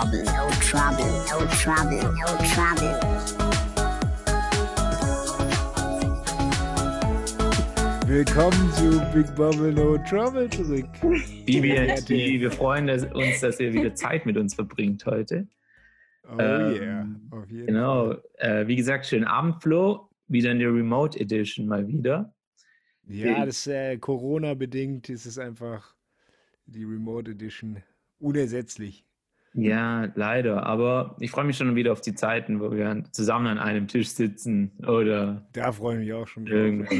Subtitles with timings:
[0.00, 2.94] trouble, no trouble, no trouble, no trouble.
[8.06, 10.86] Willkommen zu Big Bubble No Trouble zurück.
[11.44, 15.46] BBNT, wir freuen uns, dass ihr wieder Zeit mit uns verbringt heute.
[16.24, 18.06] Oh ähm, yeah, auf jeden genau.
[18.06, 18.22] Fall.
[18.38, 20.08] Äh, wie gesagt, schönen Abend, Flo.
[20.28, 22.34] Wieder in der Remote Edition mal wieder.
[23.06, 25.94] Ja, das äh, Corona-bedingt ist es einfach
[26.66, 27.82] die Remote Edition
[28.18, 29.04] unersetzlich.
[29.54, 30.64] Ja, leider.
[30.64, 34.10] Aber ich freue mich schon wieder auf die Zeiten, wo wir zusammen an einem Tisch
[34.10, 35.48] sitzen oder.
[35.52, 36.46] Da freue ich mich auch schon.
[36.46, 36.94] Irgendwo.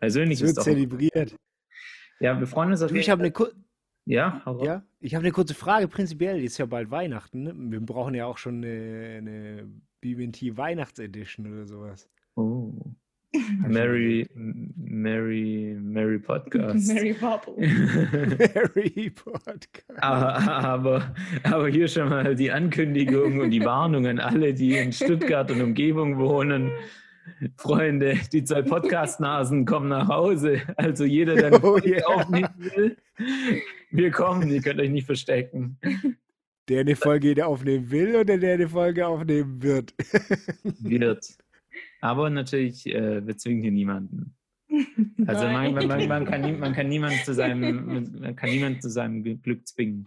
[0.00, 1.36] Persönlich es wird ist zelebriert.
[2.20, 3.32] Ja, wir freuen uns auf du, Ich habe eine
[4.06, 5.88] ja, ja, ich habe eine kurze Frage.
[5.88, 7.42] Prinzipiell ist ja bald Weihnachten.
[7.42, 7.54] Ne?
[7.56, 9.68] Wir brauchen ja auch schon eine, eine
[10.00, 12.10] BBT Weihnachtsedition oder sowas.
[12.36, 12.74] Oh.
[13.66, 16.92] Mary, Mary, Mary Podcast.
[16.92, 17.54] Mary Popple.
[17.58, 20.02] Mary Podcast.
[20.02, 24.92] Aber, aber, aber hier schon mal die Ankündigung und die Warnung an alle, die in
[24.92, 26.70] Stuttgart und Umgebung wohnen.
[27.56, 30.60] Freunde, die zwei Podcast-Nasen kommen nach Hause.
[30.76, 32.06] Also jeder, der oh, yeah.
[32.06, 32.96] aufnehmen will,
[33.90, 35.78] wir kommen, ihr könnt euch nicht verstecken.
[36.68, 39.94] Der eine Folge aufnehmen will oder der eine Folge aufnehmen wird?
[40.80, 41.38] Wird.
[42.04, 44.36] Aber natürlich, äh, wir zwingen hier niemanden.
[45.26, 48.90] Also man, man, man, man, kann, man, kann niemanden zu seinem, man kann niemanden zu
[48.90, 50.06] seinem Glück zwingen.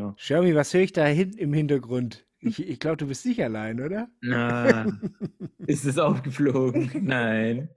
[0.00, 0.12] Ja.
[0.16, 2.26] Shermy, was höre ich da hinten im Hintergrund?
[2.40, 4.08] Ich, ich glaube, du bist nicht allein, oder?
[4.22, 4.86] Na,
[5.68, 6.90] ist es aufgeflogen?
[7.00, 7.68] Nein,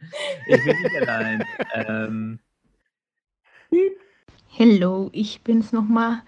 [0.47, 1.43] ich bin nicht allein.
[1.75, 2.39] Ähm.
[4.47, 6.23] Hello, ich bin's nochmal.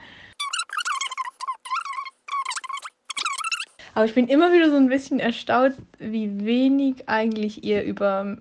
[3.96, 8.38] Aber ich bin immer wieder so ein bisschen erstaunt, wie wenig eigentlich ihr über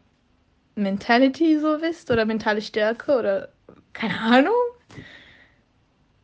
[0.74, 3.48] Mentality so wisst oder mentale Stärke oder
[3.92, 4.54] keine Ahnung.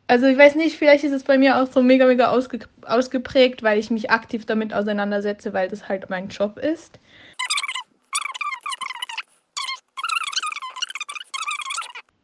[0.07, 3.63] Also ich weiß nicht, vielleicht ist es bei mir auch so mega, mega ausge ausgeprägt,
[3.63, 6.99] weil ich mich aktiv damit auseinandersetze, weil das halt mein Job ist.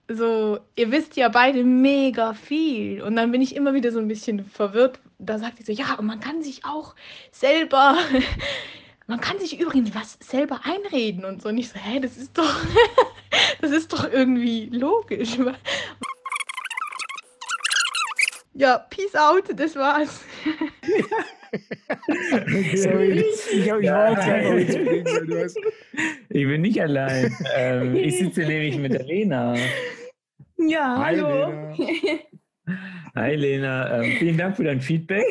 [0.09, 3.01] So, ihr wisst ja beide mega viel.
[3.01, 4.99] Und dann bin ich immer wieder so ein bisschen verwirrt.
[5.19, 6.95] Da sagt sie so, ja, und man kann sich auch
[7.31, 7.97] selber,
[9.07, 11.49] man kann sich übrigens was selber einreden und so.
[11.49, 12.55] Und ich so, hä, das ist doch,
[13.61, 15.37] das ist doch irgendwie logisch.
[18.59, 20.21] Ja, peace out, das war's.
[22.75, 24.57] Sorry, ich, ich ja.
[26.29, 27.35] Ich bin nicht allein.
[27.55, 29.55] Ähm, ich sitze nämlich mit der Lena.
[30.57, 31.73] Ja, Hi, hallo.
[31.77, 32.19] Lena.
[33.15, 35.25] Hi Lena, ähm, vielen Dank für dein Feedback.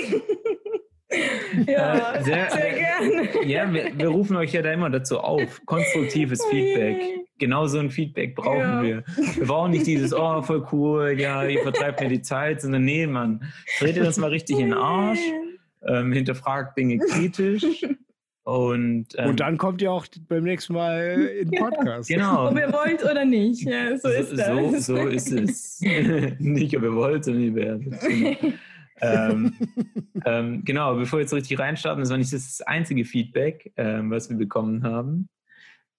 [1.66, 3.46] ja, äh, sehr, sehr gerne.
[3.46, 5.64] Ja, wir, wir, rufen euch ja da immer dazu auf.
[5.66, 6.96] Konstruktives Feedback.
[7.38, 8.82] Genau so ein Feedback brauchen ja.
[8.82, 9.04] wir.
[9.36, 13.06] Wir brauchen nicht dieses, oh, voll cool, ja, ihr vertreibt mir die Zeit, sondern nee,
[13.06, 13.44] Mann,
[13.78, 15.20] dreht ihr das mal richtig in den Arsch,
[15.82, 17.64] ähm, hinterfragt Dinge kritisch
[18.44, 22.08] und, ähm, und dann kommt ihr auch beim nächsten Mal in den Podcast.
[22.08, 22.48] Genau.
[22.48, 23.62] Ob ihr wollt oder nicht.
[23.62, 24.86] Ja, so ist das.
[24.86, 25.80] So, so ist es.
[26.38, 28.00] nicht, ob ihr wollt, sondern ihr werdet.
[28.00, 28.36] Genau.
[29.00, 29.52] ähm,
[30.24, 34.30] ähm, genau, bevor wir jetzt richtig reinstarten, das war nicht das einzige Feedback, ähm, was
[34.30, 35.28] wir bekommen haben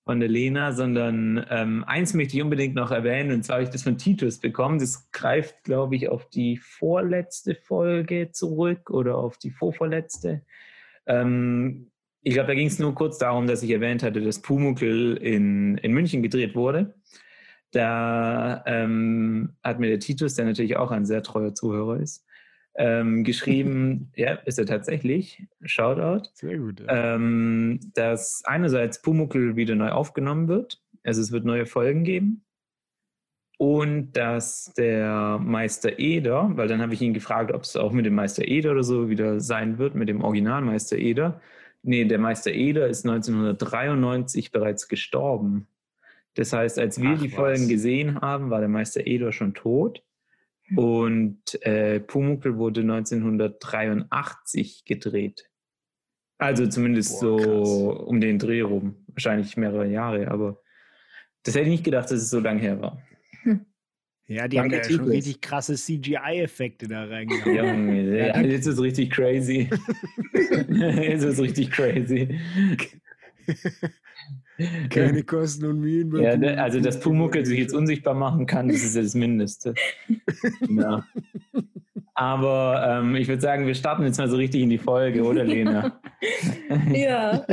[0.07, 3.69] von der Lena, sondern ähm, eins möchte ich unbedingt noch erwähnen, und zwar habe ich
[3.69, 4.79] das von Titus bekommen.
[4.79, 10.44] Das greift, glaube ich, auf die vorletzte Folge zurück oder auf die vorvorletzte.
[11.06, 11.91] Ähm,
[12.23, 15.78] ich glaube, da ging es nur kurz darum, dass ich erwähnt hatte, dass Pumuckl in,
[15.78, 16.95] in München gedreht wurde.
[17.72, 22.25] Da ähm, hat mir der Titus, der natürlich auch ein sehr treuer Zuhörer ist,
[22.77, 27.15] ähm, geschrieben, ja, ist er tatsächlich, Shoutout, sehr gut, ja.
[27.15, 32.43] ähm, dass einerseits Pumuckl wieder neu aufgenommen wird, also es wird neue Folgen geben
[33.57, 38.05] und dass der Meister Eder, weil dann habe ich ihn gefragt, ob es auch mit
[38.05, 41.41] dem Meister Eder oder so wieder sein wird, mit dem Originalmeister Eder,
[41.83, 45.67] Nee, der Meister Eder ist 1993 bereits gestorben.
[46.33, 47.69] Das heißt, als wir Ach, die Folgen was.
[47.69, 50.03] gesehen haben, war der Meister Eder schon tot.
[50.67, 50.77] Hm.
[50.77, 55.49] Und äh, Pumuckl wurde 1983 gedreht.
[56.37, 57.69] Also zumindest Boah, so krass.
[58.07, 58.95] um den Dreh rum.
[59.07, 60.61] Wahrscheinlich mehrere Jahre, aber
[61.43, 63.01] das hätte ich nicht gedacht, dass es so lange her war.
[63.43, 63.65] Hm.
[64.27, 68.07] Ja, die Danke haben ja schon richtig krasse CGI-Effekte da reingehauen.
[68.13, 69.69] Ja, ja, jetzt ist es richtig crazy.
[70.33, 72.39] jetzt ist es richtig crazy.
[74.89, 76.15] Keine Kosten und Mühen.
[76.18, 79.74] Ja, also, dass Pumuckl sich jetzt unsichtbar machen kann, das ist ja das Mindeste.
[80.69, 81.06] ja.
[82.15, 85.44] Aber ähm, ich würde sagen, wir starten jetzt mal so richtig in die Folge, oder
[85.44, 86.00] Lena?
[86.92, 87.45] ja.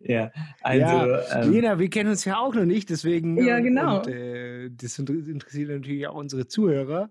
[0.00, 0.30] ja,
[0.60, 0.80] also.
[0.80, 3.44] Ja, ähm, Lena, wir kennen uns ja auch noch nicht, deswegen.
[3.44, 3.98] Ja, genau.
[3.98, 7.10] Und, äh, das interessiert natürlich auch unsere Zuhörer.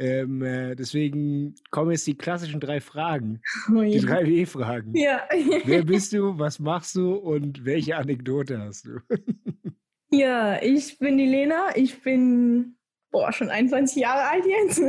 [0.00, 3.40] Ähm, äh, deswegen kommen jetzt die klassischen drei Fragen.
[3.68, 4.94] Oh Die drei W-Fragen.
[4.94, 5.28] Ja.
[5.64, 9.00] Wer bist du, was machst du und welche Anekdote hast du?
[10.10, 11.76] ja, ich bin die Lena.
[11.76, 12.76] Ich bin
[13.10, 14.80] boah, schon 21 Jahre alt jetzt.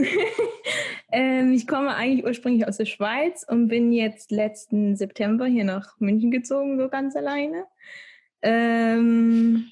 [1.12, 6.00] ähm, ich komme eigentlich ursprünglich aus der Schweiz und bin jetzt letzten September hier nach
[6.00, 7.66] München gezogen, so ganz alleine.
[8.44, 9.72] Ähm,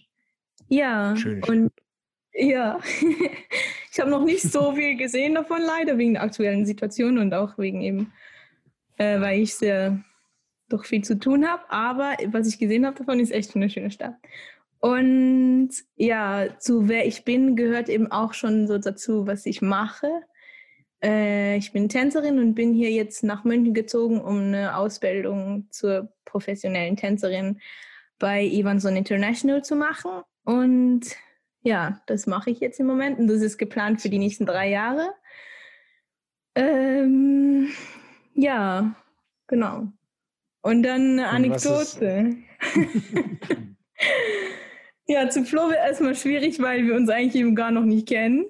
[0.68, 1.44] ja, Schön.
[1.44, 1.72] und
[2.34, 2.80] ja,
[3.98, 7.58] ich habe noch nicht so viel gesehen davon, leider, wegen der aktuellen Situation und auch
[7.58, 8.14] wegen eben,
[8.98, 10.04] äh, weil ich sehr
[10.70, 11.64] doch viel zu tun habe.
[11.70, 14.14] Aber was ich gesehen habe davon, ist echt eine schöne Stadt.
[14.80, 20.12] Und ja, zu wer ich bin, gehört eben auch schon so dazu, was ich mache.
[21.04, 26.14] Äh, ich bin Tänzerin und bin hier jetzt nach München gezogen, um eine Ausbildung zur
[26.26, 27.60] professionellen Tänzerin
[28.20, 30.22] bei Evanson International zu machen.
[30.44, 31.16] Und
[31.68, 34.70] ja, das mache ich jetzt im Moment und das ist geplant für die nächsten drei
[34.70, 35.10] Jahre.
[36.56, 37.70] Ähm,
[38.34, 38.96] ja,
[39.48, 39.88] genau.
[40.62, 42.38] Und dann eine Anekdote.
[45.08, 48.46] ja, zu Flo wäre erstmal schwierig, weil wir uns eigentlich eben gar noch nicht kennen.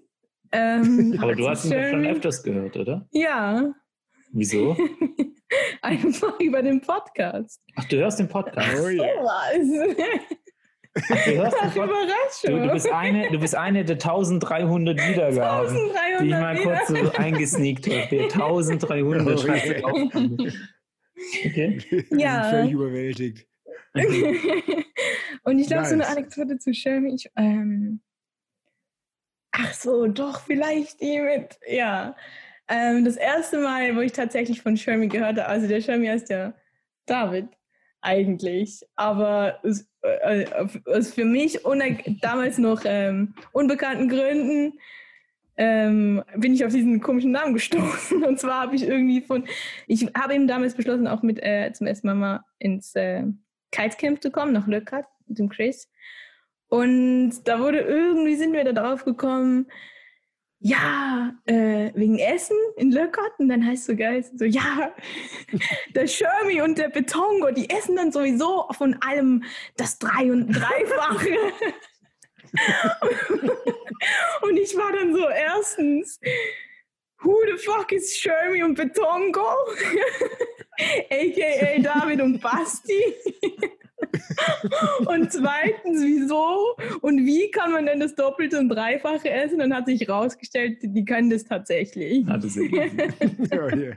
[0.51, 3.07] Ähm, Aber du hast ihn schon öfters gehört, oder?
[3.11, 3.73] Ja,
[4.31, 4.75] Wieso?
[5.81, 7.61] einfach über den Podcast.
[7.75, 8.77] Ach, du hörst den Podcast.
[8.83, 9.05] Oh ja.
[9.23, 10.37] Was?
[11.01, 11.75] Du hörst Podcast.
[11.75, 12.61] Überraschung.
[12.61, 16.63] Du, du, bist eine, du bist eine der 1300 Wiedergaben, 1300 die ich mal wieder.
[16.63, 18.07] kurz so eingesneakt habe.
[18.11, 19.85] Der 1300 Oh, schreibt ja.
[19.85, 20.15] auf.
[21.45, 22.05] Okay.
[22.11, 22.49] Ja.
[22.49, 23.47] Völlig überwältigt.
[25.43, 26.11] Und ich glaube, so eine Nice.
[26.17, 28.01] Anekdote zu Shermy, ich, ähm,
[29.51, 32.15] ach so, doch, vielleicht die mit, ja.
[32.67, 36.29] Ähm, das erste Mal, wo ich tatsächlich von Shermy gehört habe, also der Shermy heißt
[36.29, 36.53] ja
[37.05, 37.47] David
[38.01, 39.59] eigentlich, aber
[40.07, 41.59] äh, auf- aus für mich
[42.21, 44.79] damals noch ähm, unbekannten Gründen
[45.57, 48.23] ähm, bin ich auf diesen komischen Namen gestoßen.
[48.27, 49.45] Und zwar habe ich irgendwie von,
[49.87, 53.23] ich habe eben damals beschlossen, auch mit äh, zum ersten Mal mal ins äh,
[53.71, 55.89] Kitecamp zu kommen, nach Löckert mit dem Chris.
[56.69, 59.67] Und da wurde irgendwie, sind wir da drauf gekommen,
[60.59, 63.33] ja, äh, wegen Essen in Löckert.
[63.37, 64.93] Und dann heißt so geil, so, ja,
[65.95, 69.43] der Shermy und der Betongo, die essen dann sowieso von allem
[69.75, 71.37] das Drei- und Dreifache.
[74.41, 76.19] und ich war dann so, erstens,
[77.21, 79.45] who the fuck is Shermy und Betongo?
[81.09, 83.15] AKA David und Basti.
[85.07, 89.59] und zweitens, wieso und wie kann man denn das Doppelte und Dreifache essen?
[89.59, 92.25] Dann hat sich rausgestellt, die können das tatsächlich.
[92.43, 92.57] Ist
[93.51, 93.93] Oh, ja.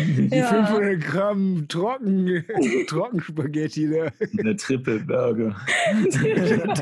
[0.00, 0.46] Die Ja.
[0.66, 2.44] 500 Gramm Trocken,
[2.88, 4.10] Trockenspaghetti da.
[4.38, 5.56] eine Triple Burger.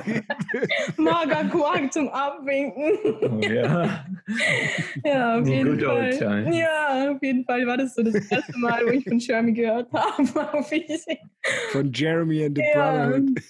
[0.96, 2.92] Magerquark zum Abwinken.
[3.22, 4.04] Oh, ja.
[5.04, 6.18] Ja, auf jeden good old Fall.
[6.44, 6.56] times.
[6.56, 9.88] Ja, auf jeden Fall war das so das erste Mal, wo ich von Shermy gehört
[9.92, 10.10] habe.
[11.72, 13.06] Von Jeremy and the Ja.
[13.08, 13.40] Brotherhood.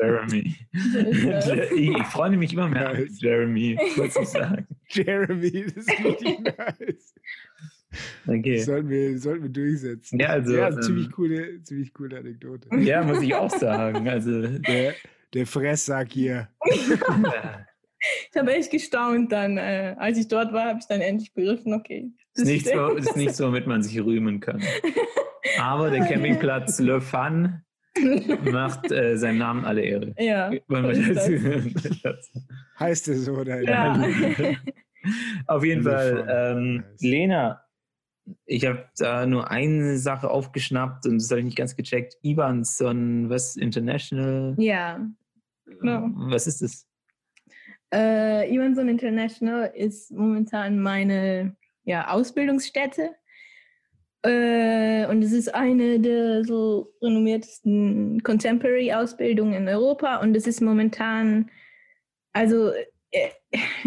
[0.00, 0.54] Jeremy.
[1.76, 4.66] Ich freue mich immer mehr auf Jeremy, muss ich sagen.
[4.88, 7.14] Jeremy, das ist richtig nice.
[8.26, 8.58] Okay.
[8.58, 10.20] Sollten wir, sollten wir durchsetzen.
[10.20, 12.68] Ja, also, ja, ähm, ziemlich, coole, ziemlich coole Anekdote.
[12.78, 14.08] Ja, muss ich auch sagen.
[14.08, 14.94] Also, Der,
[15.34, 16.48] der Fresssack hier.
[18.30, 19.58] Ich habe echt gestaunt dann.
[19.58, 22.10] Äh, als ich dort war, habe ich dann endlich begriffen, okay.
[22.34, 24.62] ist nicht so, ist nicht so, womit man sich rühmen kann.
[25.60, 27.60] Aber der Campingplatz Le Fun
[28.50, 30.14] macht äh, seinem Namen alle Ehre.
[30.18, 30.50] Ja.
[32.02, 32.32] Das-
[32.78, 34.02] Heißt es so, dein Ja.
[35.46, 36.84] Auf jeden Fall, ähm.
[37.00, 37.62] Lena,
[38.46, 42.16] ich habe da nur eine Sache aufgeschnappt und das habe ich nicht ganz gecheckt.
[42.22, 44.54] Ivanson, was International?
[44.58, 45.00] ja.
[45.78, 46.10] Genau.
[46.30, 46.86] Was ist das?
[47.92, 53.10] Äh, Ivanson International ist momentan meine ja, Ausbildungsstätte.
[54.22, 60.16] Äh, und es ist eine der so renommiertesten Contemporary-Ausbildungen in Europa.
[60.16, 61.50] Und es ist momentan,
[62.32, 62.70] also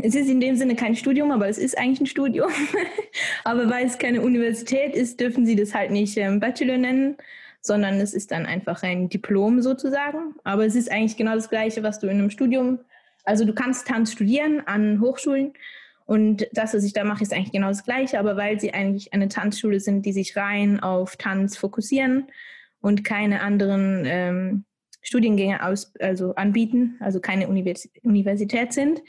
[0.01, 2.51] es ist in dem Sinne kein Studium, aber es ist eigentlich ein Studium.
[3.43, 7.17] aber weil es keine Universität ist, dürfen sie das halt nicht ähm, Bachelor nennen,
[7.61, 10.35] sondern es ist dann einfach ein Diplom sozusagen.
[10.43, 12.79] Aber es ist eigentlich genau das Gleiche, was du in einem Studium
[13.23, 15.53] also du kannst Tanz studieren an Hochschulen
[16.05, 19.13] und das, was ich da mache, ist eigentlich genau das Gleiche, aber weil sie eigentlich
[19.13, 22.27] eine Tanzschule sind, die sich rein auf Tanz fokussieren
[22.81, 24.65] und keine anderen ähm,
[25.03, 29.01] Studiengänge aus, also anbieten, also keine Univers Universität sind,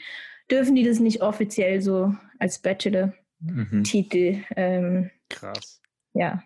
[0.51, 4.43] dürfen die das nicht offiziell so als Bachelor-Titel Mhm.
[4.55, 5.81] ähm, Krass.
[6.13, 6.43] ja,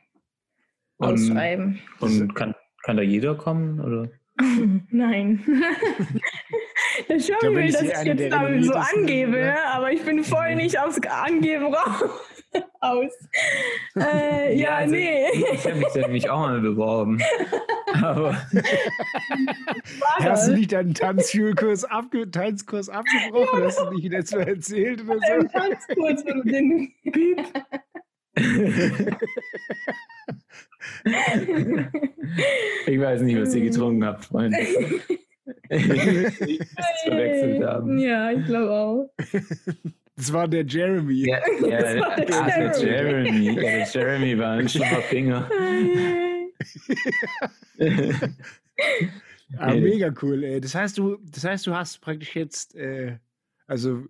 [0.97, 1.79] Und, ausschreiben.
[1.99, 3.79] und kann, kann da jeder kommen?
[3.81, 4.09] Oder?
[4.89, 5.43] Nein.
[7.09, 9.71] Der wenn will, dass ich jetzt damit so renommiertesten- angebe, Ja.
[9.73, 12.38] aber ich bin voll nicht aufs Angeben raus.
[12.81, 13.11] aus.
[13.95, 15.25] Äh, ja, also, nee.
[15.53, 17.19] Ich habe mich nämlich auch mal beworben.
[18.01, 18.37] Aber
[20.19, 23.63] Hast du nicht deinen Tanzschulkurs abge Tanzkurs abgebrochen?
[23.63, 25.47] Hast du nicht Mal erzählt oder so?
[25.51, 27.41] Ganz kurz, wo du den Piep.
[32.85, 34.59] ich weiß nicht, was ihr getrunken habt, Freunde.
[35.69, 36.61] ich
[37.03, 37.97] verwechselt haben.
[37.97, 39.09] Ja, ich glaube auch.
[40.19, 41.27] Das war der Jeremy.
[41.29, 43.29] Ja, ja, Das war der ach, der Jeremy.
[43.29, 43.45] Jeremy.
[43.45, 45.49] Ja, der Jeremy war ein schlimmer Finger.
[49.57, 50.43] Ah, mega cool.
[50.43, 50.61] Ey.
[50.61, 53.17] Das heißt, du, das heißt, du hast praktisch jetzt, äh,
[53.65, 54.05] also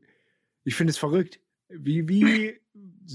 [0.65, 1.39] ich finde es verrückt.
[1.69, 2.59] Wie, wie,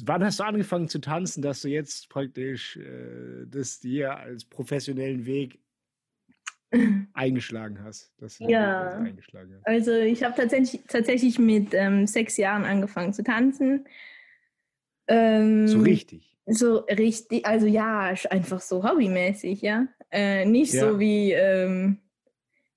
[0.04, 5.26] wann hast du angefangen zu tanzen, dass du jetzt praktisch äh, das dir als professionellen
[5.26, 5.58] Weg
[7.14, 8.12] eingeschlagen hast?
[8.38, 8.80] Ja.
[8.88, 9.66] Also eingeschlagen hast?
[9.66, 13.86] Also ich habe tatsächlich, tatsächlich mit ähm, sechs Jahren angefangen zu tanzen.
[15.08, 16.30] Ähm, So richtig.
[16.46, 19.86] So richtig, also ja, einfach so hobbymäßig, ja.
[20.10, 20.90] Äh, nicht Ja.
[20.90, 21.98] so wie, ähm,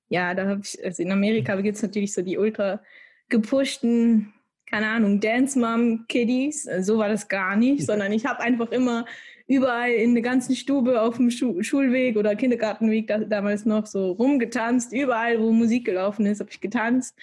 [0.09, 2.81] ja, da habe ich, also in Amerika gibt es natürlich so die ultra
[3.27, 4.33] gepushten,
[4.69, 6.63] keine Ahnung, Dance Mom Kiddies.
[6.79, 9.05] So war das gar nicht, sondern ich habe einfach immer
[9.47, 14.11] überall in der ganzen Stube auf dem Schu Schulweg oder Kindergartenweg da, damals noch so
[14.11, 14.93] rumgetanzt.
[14.93, 17.17] Überall, wo Musik gelaufen ist, habe ich getanzt.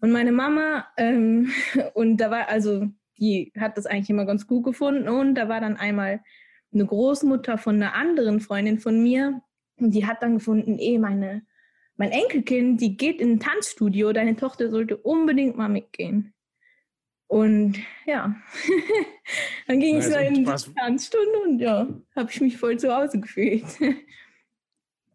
[0.00, 1.50] Und meine Mama, ähm,
[1.94, 2.86] und da war also,
[3.18, 5.08] die hat das eigentlich immer ganz gut gefunden.
[5.08, 6.20] Und da war dann einmal
[6.72, 9.40] eine Großmutter von einer anderen Freundin von mir.
[9.78, 11.42] Und die hat dann gefunden, eh, meine,
[11.96, 16.34] mein Enkelkind, die geht in ein Tanzstudio, deine Tochter sollte unbedingt mal mitgehen.
[17.28, 18.36] Und ja,
[19.66, 20.06] dann ging Nice.
[20.08, 23.64] ich so in die Tanzstunde und ja, habe ich mich voll zu Hause gefühlt.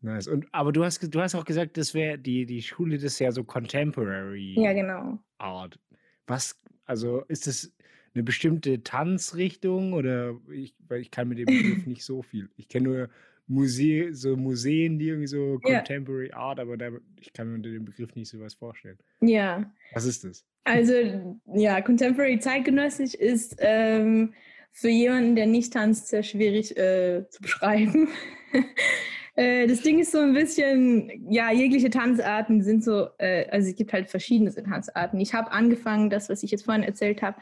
[0.04, 0.28] Nice.
[0.28, 3.20] Und, aber du hast, du hast auch gesagt, das wäre die, die Schule, das ist
[3.20, 5.20] ja so Contemporary ja, genau.
[5.38, 5.78] Art.
[6.26, 7.72] Was, also ist das
[8.16, 12.50] eine bestimmte Tanzrichtung oder ich, weil ich kann mit dem Begriff nicht so viel.
[12.58, 13.10] Ich kenne nur
[13.46, 15.78] Muse so Museen, die irgendwie so Ja.
[15.78, 16.90] Contemporary Art, aber da,
[17.20, 18.98] ich kann mir unter dem Begriff nicht so was vorstellen.
[19.20, 20.44] Ja, Was ist das?
[20.64, 20.94] Also
[21.54, 24.34] ja, Contemporary zeitgenössisch ist ähm,
[24.72, 28.10] für jemanden, der nicht tanzt, sehr schwierig äh, zu beschreiben.
[29.36, 33.76] äh, das Ding ist so ein bisschen, ja, jegliche Tanzarten sind so, äh, also es
[33.76, 35.20] gibt halt verschiedene Tanzarten.
[35.20, 37.38] Ich habe angefangen, das, was ich jetzt vorhin erzählt habe,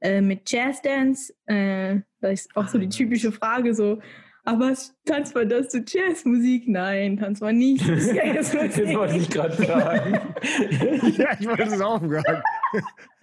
[0.00, 1.34] äh, mit Jazzdance.
[1.46, 4.00] Äh, das ist auch so die Ah, typische Frage so,
[4.44, 4.72] aber
[5.04, 6.66] tanzt man das zu Jazzmusik?
[6.66, 8.12] Nein, tanzt man nicht zu Das
[8.52, 8.96] Jazzmusik.
[8.96, 10.34] wollte ich gerade sagen.
[11.16, 12.42] ja, ich wollte es auch fragen.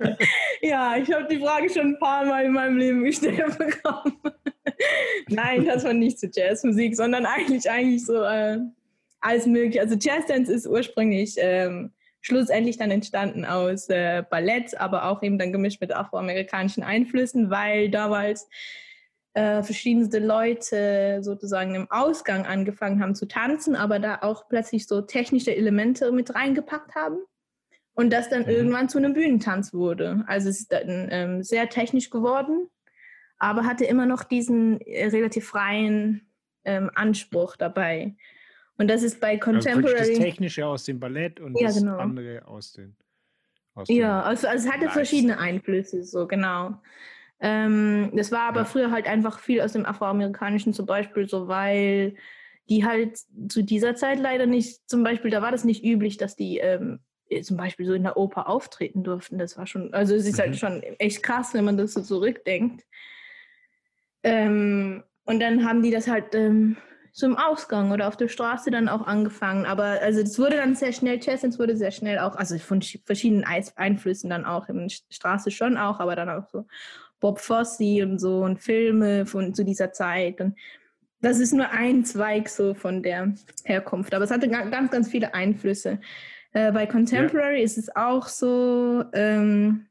[0.61, 4.13] Ja, ich habe die Frage schon ein paar Mal in meinem Leben gestellt bekommen.
[5.27, 8.59] Nein, das war nicht zu Jazzmusik, sondern eigentlich, eigentlich so äh,
[9.21, 9.81] alles mögliche.
[9.81, 15.51] Also Jazzdance ist ursprünglich ähm, schlussendlich dann entstanden aus äh, Ballett, aber auch eben dann
[15.51, 18.47] gemischt mit afroamerikanischen Einflüssen, weil damals
[19.39, 25.01] äh, verschiedenste Leute sozusagen im Ausgang angefangen haben zu tanzen, aber da auch plötzlich so
[25.01, 27.19] technische Elemente mit reingepackt haben.
[27.93, 28.49] Und das dann Mhm.
[28.49, 30.23] irgendwann zu einem Bühnentanz wurde.
[30.27, 32.69] Also es ist dann ähm, sehr technisch geworden,
[33.37, 36.29] aber hatte immer noch diesen äh, relativ freien
[36.65, 38.15] ähm, Anspruch dabei.
[38.77, 40.13] Und das ist bei Also praktisch das Contemporary.
[40.15, 41.97] Technische aus dem Ballett und Ja, das genau.
[41.97, 42.95] andere aus den.
[43.75, 44.93] Aus Ja, also, also es hatte Nice.
[44.93, 46.81] verschiedene Einflüsse, so genau.
[47.41, 48.65] Ähm, das war aber Ja.
[48.65, 52.15] früher halt einfach viel aus dem Afroamerikanischen zum Beispiel, so weil
[52.69, 53.17] die halt
[53.47, 56.99] zu dieser Zeit leider nicht, zum Beispiel, da war das nicht üblich, dass die ähm,
[57.29, 59.37] äh, zum Beispiel so in der Oper auftreten durften.
[59.39, 60.41] Das war schon, also es ist Mhm.
[60.41, 62.85] halt schon echt krass, wenn man das so zurückdenkt.
[64.23, 66.77] Ähm, und dann haben die das halt ähm,
[67.11, 69.65] so im Ausgang oder auf der Straße dann auch angefangen.
[69.65, 72.99] Aber also das wurde dann sehr schnell, Jazzdance wurde sehr schnell auch, also von sch-
[73.05, 76.65] verschiedenen Einflüssen dann auch, in Straße schon auch, aber dann auch so
[77.19, 80.39] Bob Fosse und so und Filme von zu dieser Zeit.
[80.41, 80.55] Und
[81.21, 83.33] das ist nur ein Zweig so von der
[83.65, 84.13] Herkunft.
[84.13, 85.99] Aber es hatte ga- ganz, ganz viele Einflüsse.
[86.53, 89.85] Äh, bei Contemporary ist es auch so, ähm,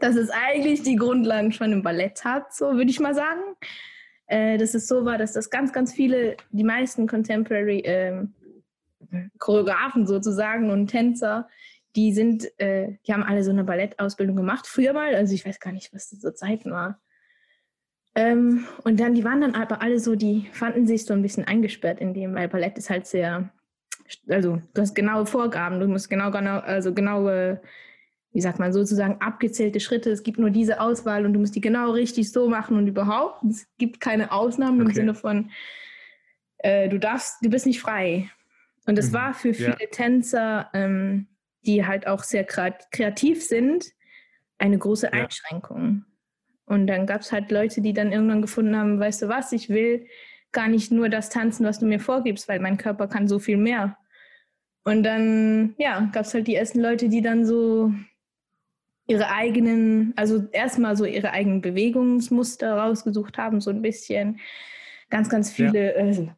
[0.00, 3.40] dass es eigentlich die Grundlagen schon im Ballett hat, so würde ich mal sagen.
[4.26, 8.34] Äh, dass es so war, dass das ganz, ganz viele, die meisten Contemporary ähm,
[9.38, 11.48] Choreografen sozusagen und Tänzer,
[11.96, 15.60] die sind, äh, die haben alle so eine Ballettausbildung gemacht, früher mal, also ich weiß
[15.60, 17.00] gar nicht, was das so Zeiten war.
[18.14, 21.44] Ähm, und dann, die waren dann aber alle so, die fanden sich so ein bisschen
[21.44, 23.50] eingesperrt in dem, weil Ballett ist halt sehr,
[24.28, 27.60] also du hast genaue Vorgaben, du musst genau, genau, also genaue,
[28.32, 30.10] wie sagt man, sozusagen abgezählte Schritte.
[30.10, 33.44] Es gibt nur diese Auswahl und du musst die genau richtig so machen und überhaupt.
[33.44, 34.94] Es gibt keine Ausnahmen im Okay.
[34.96, 35.50] Sinne von,
[36.58, 38.30] äh, du darfst, du bist nicht frei.
[38.86, 39.14] Und das Mhm.
[39.14, 39.54] war für Ja.
[39.54, 41.28] viele Tänzer ähm,
[41.66, 43.86] die halt auch sehr kreativ sind,
[44.58, 45.24] eine große Ja.
[45.24, 46.04] Einschränkung.
[46.66, 49.70] Und dann gab es halt Leute, die dann irgendwann gefunden haben, weißt du was, ich
[49.70, 50.06] will
[50.52, 53.56] gar nicht nur das tanzen, was du mir vorgibst, weil mein Körper kann so viel
[53.56, 53.96] mehr.
[54.84, 57.92] Und dann, ja, gab es halt die ersten Leute, die dann so
[59.06, 64.38] ihre eigenen, also erstmal so ihre eigenen Bewegungsmuster rausgesucht haben, so ein bisschen.
[65.10, 66.28] Ganz, ganz viele, äh,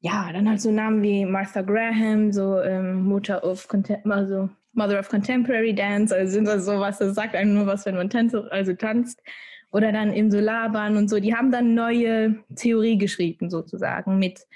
[0.00, 4.98] ja, dann halt so Namen wie Martha Graham, so ähm, Mutter of Contem also Mother
[4.98, 8.34] of Contemporary Dance, also sind das sowas, das sagt einem nur was, wenn man tanzt,
[8.34, 9.22] also tanzt.
[9.70, 14.46] Oder dann im Solaban und so, die haben dann neue Theorie geschrieben, sozusagen, mit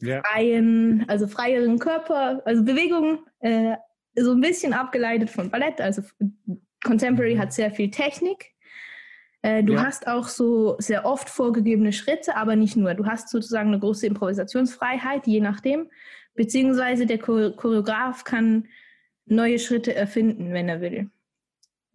[0.00, 0.22] Ja.
[0.24, 3.76] freien, also freieren Körper, also Bewegung, äh,
[4.16, 5.80] so ein bisschen abgeleitet von Ballett.
[5.80, 6.02] Also
[6.84, 8.52] Contemporary hat sehr viel Technik.
[9.42, 9.84] Äh, du Ja.
[9.84, 12.94] hast auch so sehr oft vorgegebene Schritte, aber nicht nur.
[12.94, 15.90] Du hast sozusagen eine große Improvisationsfreiheit, je nachdem.
[16.34, 18.66] Beziehungsweise der Chore- Choreograf kann
[19.30, 21.10] neue Schritte erfinden, wenn er will.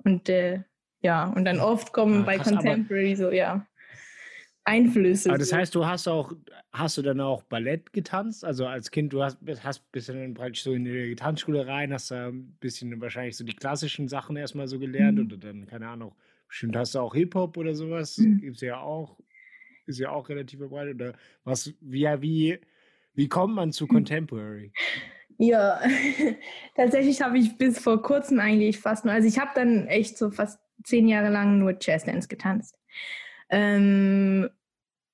[0.04, 0.62] Und äh,
[1.02, 3.68] ja, und dann oft kommen Ah, bei krass, Contemporary so, ja,
[4.64, 5.30] Einflüsse.
[5.30, 5.56] Aber das so.
[5.56, 6.34] heißt, du hast auch,
[6.72, 8.46] hast du dann auch Ballett getanzt?
[8.46, 11.92] Also als Kind, du hast, hast bist du dann praktisch so in die Tanzschule rein,
[11.94, 15.26] hast da ein bisschen wahrscheinlich so die klassischen Sachen erstmal so gelernt Mhm.
[15.26, 16.16] oder dann, keine Ahnung,
[16.48, 18.18] bestimmt hast du auch Hip-Hop oder sowas.
[18.18, 18.40] Mhm.
[18.40, 19.20] Gibt's ja auch,
[19.88, 20.96] ist ja auch relativ verbreitet.
[20.96, 21.14] Oder
[21.44, 22.60] was, wie, wie,
[23.14, 24.74] wie kommt man zu Contemporary?
[25.38, 25.80] Ja,
[26.76, 30.32] tatsächlich habe ich bis vor kurzem eigentlich fast nur, also ich habe dann echt so
[30.32, 32.78] fast zehn Jahre lang nur Jazzdance getanzt.
[33.50, 34.50] Ähm,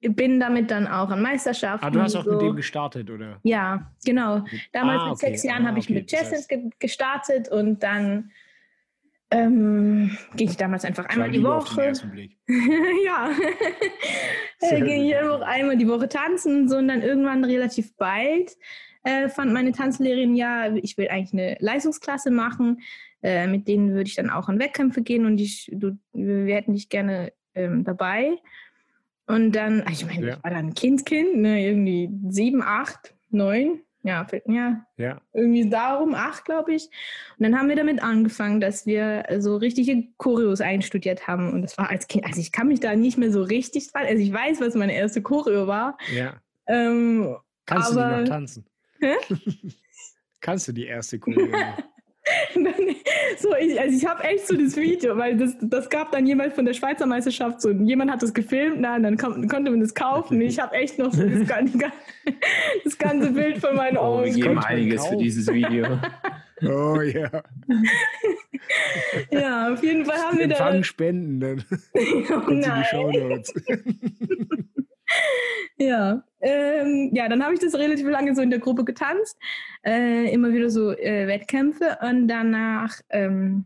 [0.01, 1.85] bin damit dann auch an Meisterschaften.
[1.85, 2.31] Ah, du hast auch so.
[2.31, 3.39] mit dem gestartet, oder?
[3.43, 4.43] Ja, genau.
[4.71, 5.43] Damals Ah, mit sechs.
[5.43, 5.93] Jahren Ah, habe ich okay.
[5.93, 8.31] mit Jazzdance ge gestartet und dann
[9.29, 11.93] ähm, ging ich damals einfach einmal die Woche.
[13.05, 13.29] ja.
[14.59, 18.57] Ging ich einfach einmal die Woche tanzen, so und dann irgendwann relativ bald
[19.03, 22.81] äh, fand meine Tanzlehrerin, ja, ich will eigentlich eine Leistungsklasse machen.
[23.23, 26.73] Äh, mit denen würde ich dann auch an Wettkämpfe gehen und ich, du, wir hätten
[26.73, 28.37] dich gerne ähm, dabei.
[29.27, 30.33] Und dann, ich meine, Ja.
[30.37, 35.21] ich war dann ein Kindskind, ne, irgendwie sieben, acht, neun, ja, ja, Ja.
[35.31, 36.89] irgendwie darum, acht, glaube ich.
[37.37, 41.53] Und dann haben wir damit angefangen, dass wir so richtige Choreos einstudiert haben.
[41.53, 44.05] Und das war als Kind, also ich kann mich da nicht mehr so richtig dran,
[44.07, 45.97] also ich weiß, was meine erste Choreo war.
[46.15, 46.41] Ja.
[46.65, 47.35] Ähm,
[47.67, 48.65] Kannst du die Aber- noch tanzen?
[50.41, 51.37] Kannst du die erste noch?
[53.39, 56.53] so, ich, also ich habe echt so das Video, weil das, das gab dann jemand
[56.53, 59.71] von der Schweizer Meisterschaft so, und jemand hat das gefilmt, na, und dann kon konnte
[59.71, 60.39] man das kaufen.
[60.41, 61.77] Ich habe echt noch so das, ganze-
[62.83, 64.25] das ganze Bild von meinen Oh, wir Augen.
[64.35, 65.85] geben konnte man einiges für dieses Video.
[66.63, 67.43] oh ja.
[69.31, 70.55] Ja, auf jeden Fall haben wir da.
[70.57, 71.65] Empfang Spenden, dann
[72.29, 72.85] Oh nein.
[75.77, 79.35] Ja, ähm, ja, dann habe ich das relativ lange so in der Gruppe getanzt,
[79.83, 83.65] äh, immer wieder so äh, Wettkämpfe und danach ähm,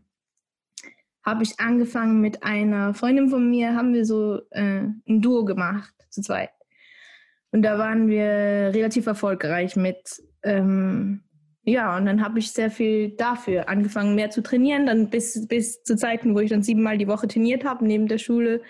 [1.22, 5.92] habe ich angefangen mit einer Freundin von mir, haben wir so äh, ein Duo gemacht,
[6.08, 6.50] zu zweit.
[7.50, 8.24] Und da waren wir
[8.72, 11.22] relativ erfolgreich mit, ähm,
[11.64, 15.82] ja, und dann habe ich sehr viel dafür angefangen, mehr zu trainieren, dann bis, bis
[15.82, 18.62] zu Zeiten, wo ich dann siebenmal die Woche trainiert habe, neben der Schule.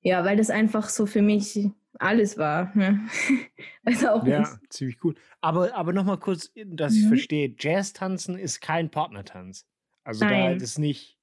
[0.00, 1.70] Ja, weil das einfach so für mich
[2.00, 2.72] alles war.
[2.76, 3.00] Ne?
[3.84, 5.14] Also auch Ja, ziemlich cool.
[5.40, 7.08] Aber, aber nochmal kurz, dass ich Mhm.
[7.08, 9.66] verstehe, Jazz-Tanzen ist kein Partnertanz.
[10.04, 10.54] Also da Nein.
[10.58, 11.16] das ist nicht.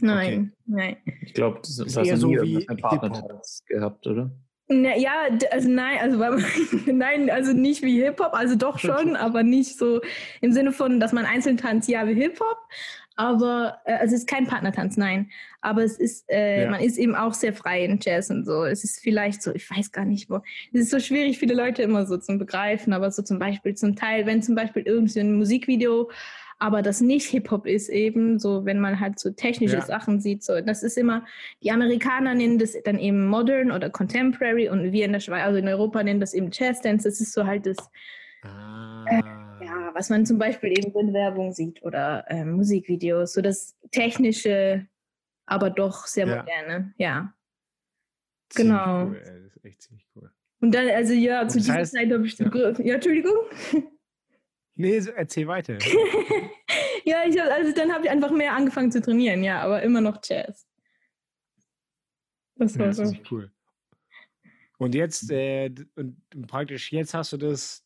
[0.00, 0.96] Nein, nein.
[1.22, 2.80] Ich glaube, du Ist hast eher so nie wie Hip-Hop.
[2.80, 4.30] Partnertanz gehabt, oder?
[4.68, 5.12] Na, ja,
[5.50, 6.18] also nein, also
[6.92, 10.00] nein, also nicht wie Hip-Hop, also doch schon, aber nicht so
[10.40, 12.58] im Sinne von, dass man einzeln tanzt, ja, wie Hip-Hop.
[13.16, 15.30] Aber äh, also es ist kein Partnertanz, nein.
[15.60, 16.70] Aber es ist, äh, Ja.
[16.70, 18.64] man ist eben auch sehr frei in Jazz und so.
[18.64, 20.40] Es ist vielleicht so, ich weiß gar nicht, wo.
[20.72, 23.94] Es ist so schwierig, viele Leute immer so zum Begreifen, aber so zum Beispiel zum
[23.96, 26.10] Teil, wenn zum Beispiel irgendwie ein Musikvideo,
[26.62, 29.82] aber das nicht Hip-Hop ist eben, so wenn man halt so technische Ja.
[29.82, 31.24] Sachen sieht, so das ist immer,
[31.62, 35.58] die Amerikaner nennen das dann eben Modern oder Contemporary und wir in der Schweiz, also
[35.58, 37.08] in Europa nennen das eben Jazz Dance.
[37.08, 37.76] Das ist so halt das,
[38.42, 39.49] Ah.
[39.70, 44.86] Ja, was man zum Beispiel eben in Werbung sieht oder ähm, Musikvideos, so das technische,
[45.46, 46.36] aber doch sehr Ja.
[46.38, 47.34] moderne, ja.
[48.50, 49.06] Ziemlich genau.
[49.06, 49.42] Cool, ey.
[49.44, 50.30] Das ist echt ziemlich cool.
[50.60, 52.46] Und dann, also ja, Und zu das dieser heißt- Zeit habe ich, ja.
[52.54, 52.72] ja.
[52.84, 53.36] ja, Entschuldigung.
[54.74, 55.78] Nee, so, erzähl weiter.
[57.04, 60.00] ja, ich hab, also dann habe ich einfach mehr angefangen zu trainieren, ja, aber immer
[60.00, 60.66] noch Jazz.
[62.56, 63.02] Das Ja, war das so.
[63.04, 63.50] ist cool.
[64.78, 67.84] Und jetzt, äh, und praktisch, jetzt hast du das,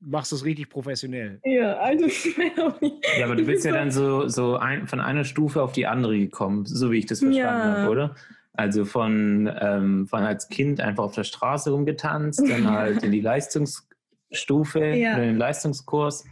[0.00, 1.40] machst du es richtig professionell.
[1.44, 2.06] Ja, also.
[3.18, 6.18] Ja, aber du bist ja dann so, so ein, von einer Stufe auf die andere
[6.18, 7.76] gekommen, so wie ich das verstanden Ja.
[7.82, 8.14] habe, oder?
[8.52, 13.20] Also von, ähm, von als Kind einfach auf der Straße rumgetanzt, dann halt in die
[13.20, 15.14] Leistungsstufe Ja.
[15.14, 16.24] oder in den Leistungskurs,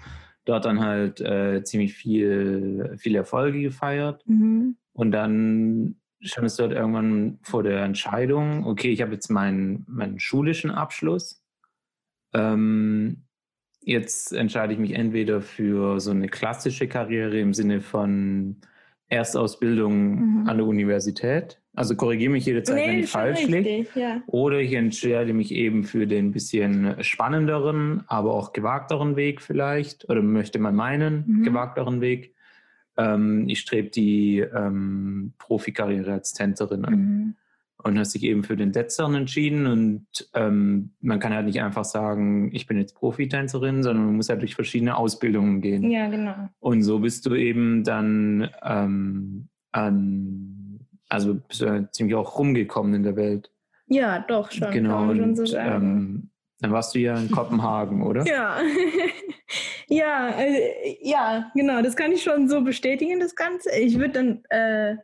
[0.45, 4.23] dort dann halt äh, ziemlich viel, viele Erfolge gefeiert.
[4.27, 4.77] Mhm.
[4.93, 10.19] Und dann stand es dort irgendwann vor der Entscheidung, okay, ich habe jetzt meinen, meinen
[10.19, 11.38] schulischen Abschluss.
[12.35, 13.25] Ähm,
[13.81, 18.57] jetzt entscheide ich mich entweder für so eine klassische Karriere im Sinne von
[19.09, 20.49] Erstausbildung Mhm.
[20.49, 21.61] an der Universität.
[21.75, 23.87] Also korrigiere mich jederzeit, wenn Nee, ich schon falsch liege.
[23.95, 24.23] ja.
[24.27, 30.09] Oder ich entscheide mich eben für den bisschen spannenderen, aber auch gewagteren Weg vielleicht.
[30.11, 31.43] Oder möchte man meinen, Mhm.
[31.45, 32.35] gewagteren Weg.
[32.97, 37.35] Ähm, ich strebe die ähm, Profikarriere als Tänzerin an Mhm.
[37.83, 39.67] Und hast sich eben für den letzteren entschieden.
[39.67, 44.29] Und ähm, man kann halt nicht einfach sagen, ich bin jetzt Profitänzerin, sondern man muss
[44.29, 45.91] halt durch verschiedene Ausbildungen gehen.
[45.91, 46.49] Ja, genau.
[46.59, 52.95] Und so bist du eben dann ähm, an, also bist du ja ziemlich auch rumgekommen
[52.95, 53.51] in der Welt.
[53.87, 54.71] Ja, doch schon.
[54.71, 55.07] genau.
[55.07, 55.85] Kann man so und, sagen.
[55.87, 58.27] ähm, dann warst du ja in Kopenhagen, oder?
[58.27, 58.59] Ja,
[59.89, 63.71] ja, äh, ja, genau, das kann ich schon so bestätigen, das Ganze.
[63.79, 64.97] Ich würde dann äh,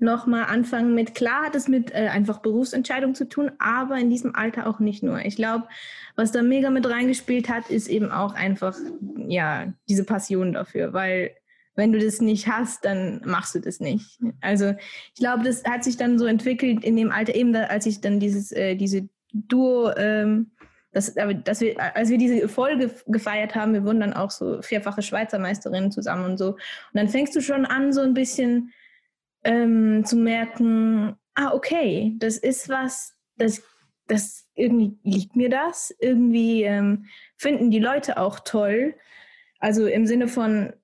[0.00, 4.34] nochmal anfangen mit, klar hat es mit äh, einfach Berufsentscheidung zu tun, aber in diesem
[4.34, 5.24] Alter auch nicht nur.
[5.24, 5.68] Ich glaube,
[6.16, 8.76] was da mega mit reingespielt hat, ist eben auch einfach,
[9.16, 11.32] ja, diese Passion dafür, weil
[11.74, 14.18] wenn du das nicht hast, dann machst du das nicht.
[14.40, 14.74] Also
[15.14, 18.00] ich glaube, das hat sich dann so entwickelt in dem Alter, eben da, als ich
[18.00, 20.50] dann dieses, äh, diese Duo, ähm,
[20.92, 25.02] das, dass wir, als wir diese Folge gefeiert haben, wir wurden dann auch so vierfache
[25.02, 26.52] Schweizer Meisterinnen zusammen und so.
[26.52, 26.58] Und
[26.94, 28.72] dann fängst du schon an, so ein bisschen
[29.48, 33.62] ähm, zu merken, ah, okay, das ist was, das,
[34.06, 37.06] das irgendwie liegt mir das, irgendwie ähm,
[37.36, 38.94] finden die Leute auch toll.
[39.58, 40.74] Also im Sinne von,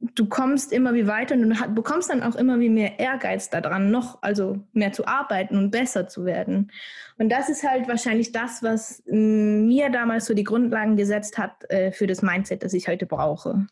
[0.00, 3.92] du kommst immer wie weiter und du bekommst dann auch immer wie mehr Ehrgeiz daran,
[3.92, 6.72] noch also mehr zu arbeiten und besser zu werden.
[7.16, 11.92] Und das ist halt wahrscheinlich das, was mir damals so die Grundlagen gesetzt hat äh,
[11.92, 13.66] für das Mindset, das ich heute brauche.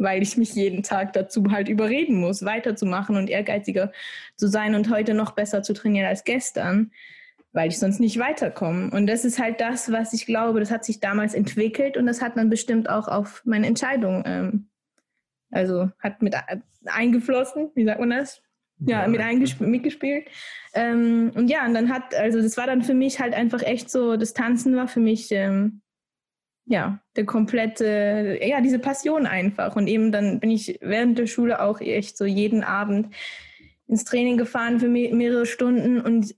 [0.00, 3.92] Weil ich mich jeden Tag dazu halt überreden muss, weiterzumachen und ehrgeiziger
[4.36, 6.90] zu sein und heute noch besser zu trainieren als gestern,
[7.52, 8.90] weil ich sonst nicht weiterkomme.
[8.90, 12.22] Und das ist halt das, was ich glaube, das hat sich damals entwickelt und das
[12.22, 14.70] hat dann bestimmt auch auf meine Entscheidung ähm,
[15.50, 16.34] also hat mit
[16.86, 18.42] eingeflossen, wie sagt man das?
[18.78, 19.20] Ja, mit
[19.60, 20.28] mitgespielt.
[20.72, 23.90] Ähm, und ja, und dann hat, also das war dann für mich halt einfach echt
[23.90, 25.82] so, das Tanzen war für mich, ähm,
[26.70, 29.74] ja, der komplette, ja, diese Passion einfach.
[29.74, 33.12] Und eben dann bin ich während der Schule auch echt so jeden Abend
[33.88, 36.32] ins Training gefahren für me mehrere Stunden und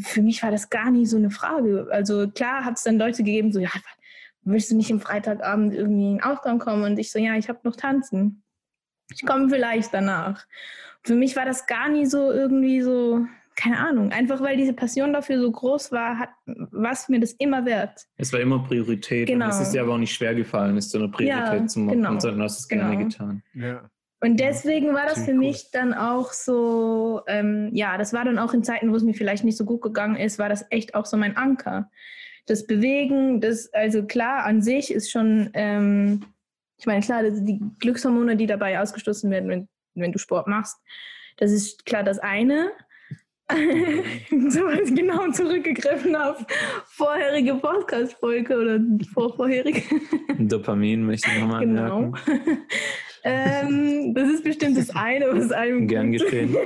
[0.00, 1.86] für mich war das gar nie so eine Frage.
[1.92, 3.70] Also klar hat es dann Leute gegeben, so, ja,
[4.42, 6.82] willst du nicht am Freitagabend irgendwie in Ausgang kommen?
[6.82, 8.42] Und ich so, ja, ich habe noch tanzen.
[9.12, 10.46] Ich komme vielleicht danach.
[11.04, 13.24] Für mich war das gar nie so irgendwie so,
[13.56, 17.64] keine Ahnung, einfach weil diese Passion dafür so groß war, hat, was mir das immer
[17.64, 18.06] wert.
[18.18, 19.26] Es war immer Priorität.
[19.26, 19.46] Genau.
[19.46, 21.80] Und es ist dir aber auch nicht schwer gefallen, es zu einer Priorität Ja, zu
[21.80, 22.20] machen, genau.
[22.20, 23.08] sondern du hast es gerne Genau.
[23.08, 23.42] getan.
[23.54, 23.90] Ja.
[24.20, 28.54] Und deswegen war das für mich dann auch so, ähm, ja, das war dann auch
[28.54, 31.06] in Zeiten, wo es mir vielleicht nicht so gut gegangen ist, war das echt auch
[31.06, 31.90] so mein Anker.
[32.46, 36.24] Das Bewegen, das, also klar, an sich ist schon, ähm,
[36.78, 40.78] ich meine, klar, das, die Glückshormone, die dabei ausgestoßen werden, wenn, wenn du Sport machst,
[41.36, 42.70] das ist klar das eine.
[44.50, 46.44] so was genau zurückgegriffen auf
[46.86, 48.80] vorherige Podcast-Folge oder
[49.12, 49.82] vorvorherige.
[50.38, 51.96] Dopamin möchte ich nochmal Genau.
[51.96, 52.58] anmerken.
[53.24, 56.56] ähm, das ist bestimmt das eine, was einem Gern geschehen.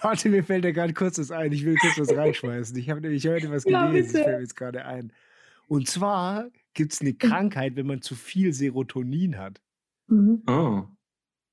[0.00, 1.52] Warte, mir fällt da gerade kurz was ein.
[1.52, 2.76] Ich will kurz was reinschmeißen.
[2.78, 4.06] Ich habe nämlich heute was Ja, gelesen.
[4.08, 4.18] bitte.
[4.18, 5.12] Das fällt mir jetzt gerade ein.
[5.68, 9.60] Und zwar gibt es eine Krankheit, wenn man zu viel Serotonin hat.
[10.08, 10.42] Mhm.
[10.46, 10.84] Oh.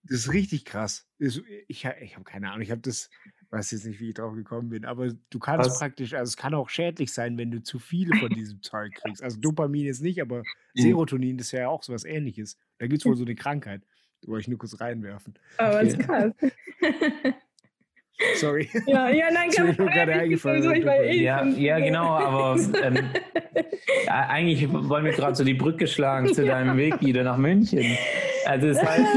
[0.03, 1.07] Das ist richtig krass.
[1.17, 2.61] Ich, ich habe keine Ahnung.
[2.61, 3.09] Ich habe das,
[3.53, 5.79] weiß jetzt nicht, wie ich drauf gekommen bin, aber du kannst Was?
[5.79, 9.23] praktisch, also es kann auch schädlich sein, wenn du zu viele von diesem Zeug kriegst.
[9.23, 10.43] Also Dopamin ist nicht, aber
[10.75, 10.81] Mhm.
[10.81, 12.57] Serotonin ist ja auch so was ähnliches.
[12.79, 13.83] Da gibt es wohl so eine Krankheit.
[14.21, 15.35] Da wollte ich nur kurz reinwerfen.
[15.57, 16.03] Aber ist Okay.
[16.03, 16.33] krass.
[18.35, 18.69] Sorry.
[18.87, 22.59] ja, ja, nein, Ist mir kein nur gerade eingefallen, ich eh Ja, ja, genau, aber
[22.81, 23.09] ähm,
[24.07, 27.97] eigentlich wollen wir gerade so die Brücke schlagen zu deinem Weg wieder nach München.
[28.45, 29.07] Also das heißt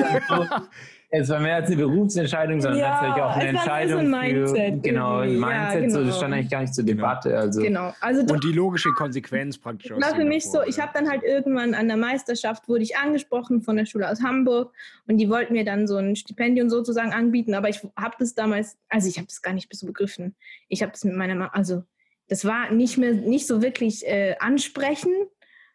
[1.09, 4.11] es war mehr als eine Berufsentscheidung, sondern Ja, tatsächlich auch eine mehr so Entscheidung ein
[4.11, 5.41] Mindset für genau ein irgendwie.
[5.41, 5.93] Ja, Mindset.
[5.93, 6.17] So, das genau.
[6.17, 7.39] stand eigentlich gar nicht zur Debatte.
[7.39, 7.95] Also Genau.
[8.01, 10.83] Also doch, Und die logische Konsequenz praktisch war für mich so, davor, ich ja.
[10.83, 14.73] habe dann halt irgendwann an der Meisterschaft wurde ich angesprochen von der Schule aus Hamburg
[15.07, 18.77] und die wollten mir dann so ein Stipendium sozusagen anbieten, aber ich habe das damals,
[18.89, 20.35] also ich habe das gar nicht so begriffen.
[20.69, 21.85] Ich habe das mit meiner Mama, also
[22.29, 25.13] das war nicht mehr nicht so wirklich äh, ansprechen,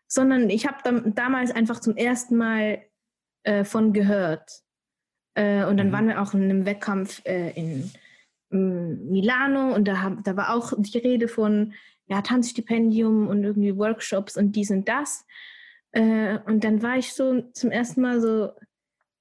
[0.07, 2.81] sondern ich habe dann damals einfach zum ersten Mal
[3.43, 4.63] äh, von gehört.
[5.35, 5.91] Äh, und dann Mhm.
[5.93, 7.91] waren wir auch in einem Wettkampf äh, in
[8.49, 11.73] mm, Milano und da, hab, da war auch die Rede von
[12.07, 15.25] ja, Tanzstipendium und irgendwie Workshops und dies und das.
[15.93, 18.49] Äh, und dann war ich so zum ersten Mal so,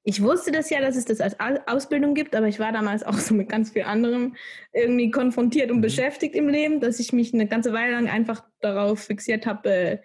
[0.03, 3.03] ich wusste das ja, dass es das als Au- Ausbildung gibt, aber ich war damals
[3.05, 4.35] auch so mit ganz viel anderem
[4.73, 5.83] irgendwie konfrontiert und Mhm.
[5.83, 9.99] beschäftigt im Leben, dass ich mich eine ganze Weile lang einfach darauf fixiert habe, äh,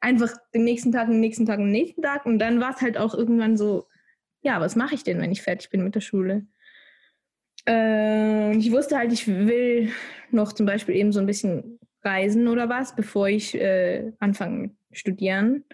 [0.00, 2.24] einfach den nächsten Tag, den nächsten Tag, den nächsten Tag.
[2.24, 3.86] Und dann war es halt auch irgendwann so,
[4.42, 6.46] ja, was mache ich denn, wenn ich fertig bin mit der Schule?
[7.68, 9.90] Äh, ich wusste halt, ich will
[10.30, 14.72] noch zum Beispiel eben so ein bisschen reisen oder was, bevor ich äh, anfange mit
[14.92, 15.64] Studieren.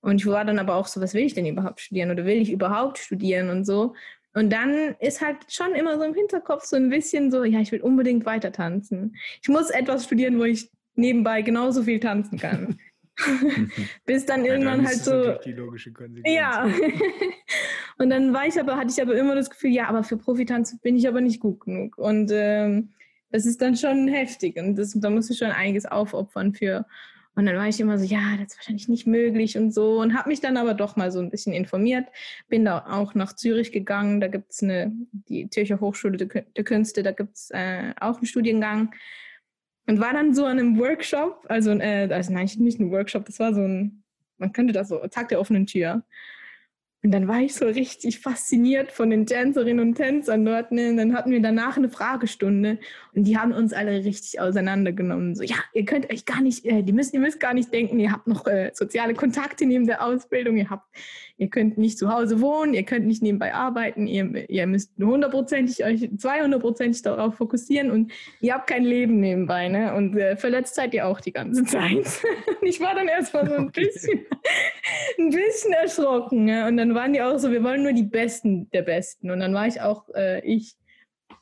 [0.00, 2.36] Und ich war dann aber auch so, was will ich denn überhaupt studieren oder will
[2.36, 3.94] ich überhaupt studieren und so.
[4.34, 7.72] Und dann ist halt schon immer so im Hinterkopf so ein bisschen so, ja, ich
[7.72, 9.16] will unbedingt weiter tanzen.
[9.40, 12.78] Ich muss etwas studieren, wo ich nebenbei genauso viel tanzen kann.
[14.06, 16.34] Bis dann Ja, irgendwann dann halt so, die logische Konsequenz.
[16.34, 16.68] ja.
[17.98, 20.76] und dann war ich aber, hatte ich aber immer das Gefühl, ja, aber für Profitanz
[20.80, 21.96] bin ich aber nicht gut genug.
[21.98, 22.90] Und ähm,
[23.30, 26.86] das ist dann schon heftig und das, da muss ich schon einiges aufopfern für.
[27.36, 30.00] Und dann war ich immer so, ja, das ist wahrscheinlich nicht möglich und so.
[30.00, 32.06] Und habe mich dann aber doch mal so ein bisschen informiert.
[32.48, 34.20] Bin da auch nach Zürich gegangen.
[34.20, 38.26] Da gibt es eine, die Zürcher Hochschule der Künste, da gibt es äh, auch einen
[38.26, 38.94] Studiengang.
[39.86, 43.38] Und war dann so an einem Workshop, also, äh, also nein, nicht ein Workshop, das
[43.38, 44.02] war so ein,
[44.38, 46.02] man könnte das so, Tag der offenen Tür.
[47.04, 50.72] Und dann war ich so richtig fasziniert von den Tänzerinnen und Tänzern dort.
[50.72, 50.88] Ne?
[50.88, 52.78] Und dann hatten wir danach eine Fragestunde
[53.14, 55.34] und die haben uns alle richtig auseinandergenommen.
[55.34, 58.00] So, ja, ihr könnt euch gar nicht, äh, die müsst, ihr müsst gar nicht denken,
[58.00, 60.88] ihr habt noch äh, soziale Kontakte neben der Ausbildung, ihr habt,
[61.36, 65.84] ihr könnt nicht zu Hause wohnen, ihr könnt nicht nebenbei arbeiten, ihr, ihr müsst hundertprozentig
[65.84, 69.94] euch, 200prozentig darauf fokussieren und ihr habt kein Leben nebenbei, ne?
[69.94, 72.06] Und äh, verletzt seid ihr auch die ganze Zeit.
[72.62, 74.24] ich war dann erstmal so ein bisschen,
[75.18, 76.44] ein bisschen erschrocken.
[76.44, 76.66] Ne?
[76.66, 79.30] Und dann waren die auch so, wir wollen nur die Besten der Besten.
[79.30, 80.76] Und dann war ich auch, äh, ich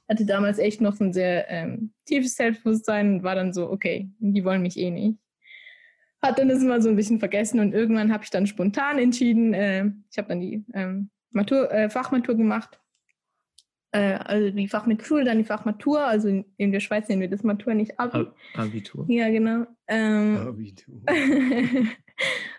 [0.09, 4.45] hatte damals echt noch ein sehr ähm, tiefes Selbstbewusstsein und war dann so, okay, die
[4.45, 5.19] wollen mich eh nicht.
[6.21, 9.55] Hat dann das immer so ein bisschen vergessen und irgendwann habe ich dann spontan entschieden,
[9.55, 12.79] äh, ich habe dann die ähm, Matur, äh, Fachmatur gemacht.
[13.91, 17.43] Äh, also die Fachmitschule, dann die Fachmatur, also in, in der Schweiz nennen wir das
[17.43, 18.19] Matur nicht Abi.
[18.21, 19.05] Ab- Abitur.
[19.09, 19.67] Ja, genau.
[19.88, 21.03] Ähm, du.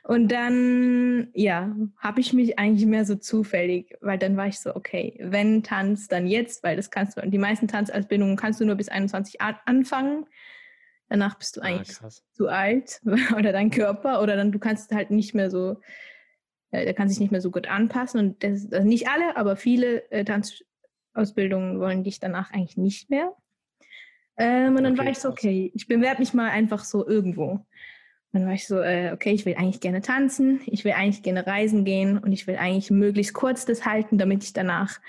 [0.04, 4.76] und dann, ja, habe ich mich eigentlich mehr so zufällig, weil dann war ich so,
[4.76, 8.76] okay, wenn Tanz, dann jetzt, weil das kannst du, die meisten Tanzausbildungen kannst du nur
[8.76, 10.26] bis 21 a- anfangen.
[11.10, 12.23] Danach bist du Ah, eigentlich krass.
[12.34, 13.02] zu alt
[13.38, 15.80] oder dein Körper oder dann du kannst halt nicht mehr so,
[16.71, 19.56] äh, der kann sich nicht mehr so gut anpassen und das, also nicht alle, aber
[19.56, 23.36] viele äh, Tanzausbildungen wollen dich danach eigentlich nicht mehr.
[24.38, 27.65] Ähm, und dann Okay, war ich so, okay, ich bewerbe mich mal einfach so irgendwo.
[28.34, 31.46] Dann war ich so, äh, okay, ich will eigentlich gerne tanzen, ich will eigentlich gerne
[31.46, 35.00] reisen gehen und ich will eigentlich möglichst kurz das halten, damit ich danach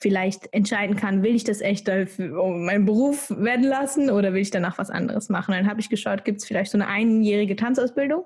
[0.00, 4.42] vielleicht entscheiden kann, will ich das echt dafür, um meinen Beruf werden lassen oder will
[4.42, 5.52] ich danach was anderes machen.
[5.52, 8.24] Dann habe ich geschaut, gibt es vielleicht so eine einjährige Tanzausbildung.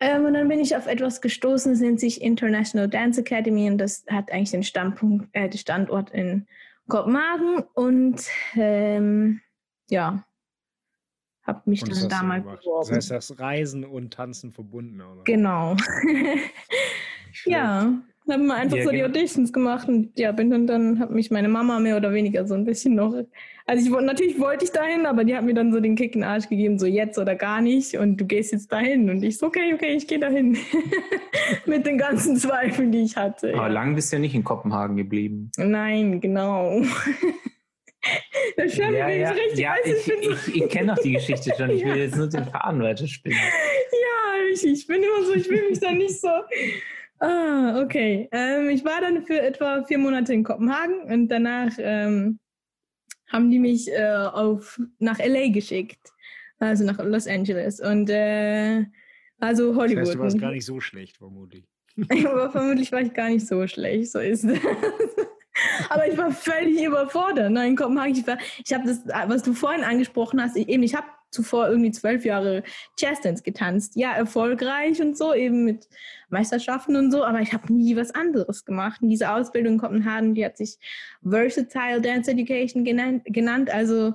[0.00, 3.78] Ähm, und dann bin ich auf etwas gestoßen, das nennt sich International Dance Academy und
[3.78, 6.46] das hat eigentlich den Standpunkt, äh, Standort in
[6.86, 8.22] Kopenhagen und
[8.54, 9.40] ähm,
[9.90, 10.24] ja,
[11.48, 12.60] habe mich Und dann damals gemacht.
[12.60, 12.88] beworben.
[12.88, 15.24] Das heißt, das Reisen und Tanzen verbunden, oder?
[15.24, 15.76] Genau.
[17.44, 17.92] Ja,
[18.26, 19.08] dann haben wir einfach Ja, so die genau.
[19.08, 22.54] Auditions gemacht und ja, bin dann, dann hat mich meine Mama mehr oder weniger so
[22.54, 23.14] ein bisschen noch.
[23.66, 26.22] Also ich natürlich wollte ich dahin, aber die hat mir dann so den Kick in
[26.22, 29.38] den Arsch gegeben, so jetzt oder gar nicht und du gehst jetzt dahin und ich
[29.38, 30.56] so, okay, okay, ich gehe dahin.
[31.66, 33.52] Mit den ganzen Zweifeln, die ich hatte.
[33.54, 33.72] Aber ja.
[33.72, 35.50] lang bist du ja nicht in Kopenhagen geblieben.
[35.56, 36.82] Nein, genau.
[38.56, 41.12] Das stimmt, ja, ja, ich richtig ja, weiß, ich, ich ich, ich kenne doch die
[41.12, 41.70] Geschichte schon.
[41.70, 42.04] Ich will Ja.
[42.04, 43.38] jetzt nur den Faden weiterspinnen.
[43.38, 46.28] Ja, ich, ich bin immer so, ich fühle mich dann nicht so.
[47.20, 48.28] Ah, okay.
[48.32, 52.38] Ähm, ich war dann für etwa vier Monate in Kopenhagen und danach ähm,
[53.30, 55.98] haben die mich äh, auf, nach LA geschickt.
[56.60, 57.80] Also nach Los Angeles.
[57.80, 58.84] Und äh,
[59.40, 59.98] also Das Hollywood.
[60.06, 61.64] heißt, du warst gar nicht so schlecht, vermutlich.
[62.24, 64.58] Aber vermutlich war ich gar nicht so schlecht, so ist es.
[65.88, 67.50] Aber ich war völlig überfordert.
[67.50, 70.82] Nein, in Kopenhagen, ich, war- ich habe das, was du vorhin angesprochen hast, ich, eben,
[70.82, 72.62] ich habe zuvor irgendwie zwölf Jahre
[72.98, 73.96] Jazzdance getanzt.
[73.96, 75.86] Ja, erfolgreich und so, eben mit
[76.30, 79.02] Meisterschaften und so, aber ich habe nie was anderes gemacht.
[79.02, 80.78] Und diese Ausbildung in Kopenhagen, die hat sich
[81.22, 83.24] Versatile Dance Education genannt.
[83.26, 84.14] genannt also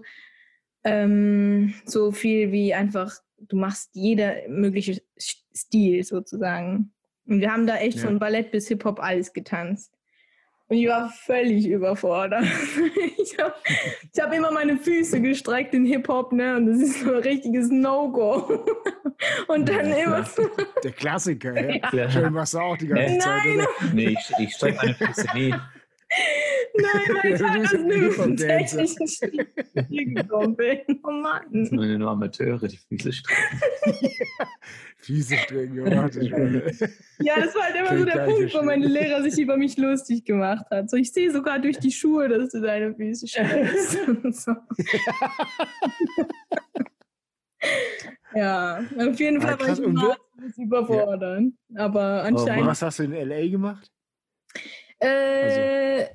[0.84, 5.02] ähm, so viel wie einfach, du machst jeder mögliche
[5.56, 6.92] Stil sozusagen.
[7.28, 8.06] Und wir haben da echt Ja.
[8.08, 9.94] von Ballett bis Hip-Hop alles getanzt.
[10.74, 12.46] Und ich war völlig überfordert.
[13.22, 13.54] ich habe
[14.20, 16.58] hab immer meine Füße gestreckt in Hip-Hop, ne?
[16.58, 18.66] Und das ist so ein richtiges No-Go.
[19.48, 20.26] Und dann Ja, immer.
[20.84, 21.90] Der Klassiker, ja.
[21.94, 22.10] Ja.
[22.10, 23.20] Schön machst du auch die ganze Nein.
[23.20, 23.94] Zeit, oder?
[23.94, 25.54] Nee, ich, ich strecke meine Füße nie.
[26.76, 30.80] Nein, weil ich halt aus ein einem technischen Spiel gekommen bin.
[31.04, 31.44] Oh Mann.
[31.52, 33.60] Das sind nur Amateure, die Füße strecken.
[34.98, 35.86] Füße strecken, ja.
[37.20, 38.88] Ja, das war halt immer so der Punkt, wo meine.
[38.88, 40.90] Lehrer sich über mich lustig gemacht hat.
[40.90, 44.00] So, ich sehe sogar durch die Schuhe, dass du deine Füße streckst.
[44.32, 44.56] So.
[48.36, 50.18] ja, auf jeden Ah, Fall war ich immer
[50.58, 51.58] überfordern.
[51.76, 52.68] Aber Und anscheinend.
[52.68, 53.48] was hast du in L.A.
[53.50, 53.92] gemacht?
[55.00, 56.06] Äh,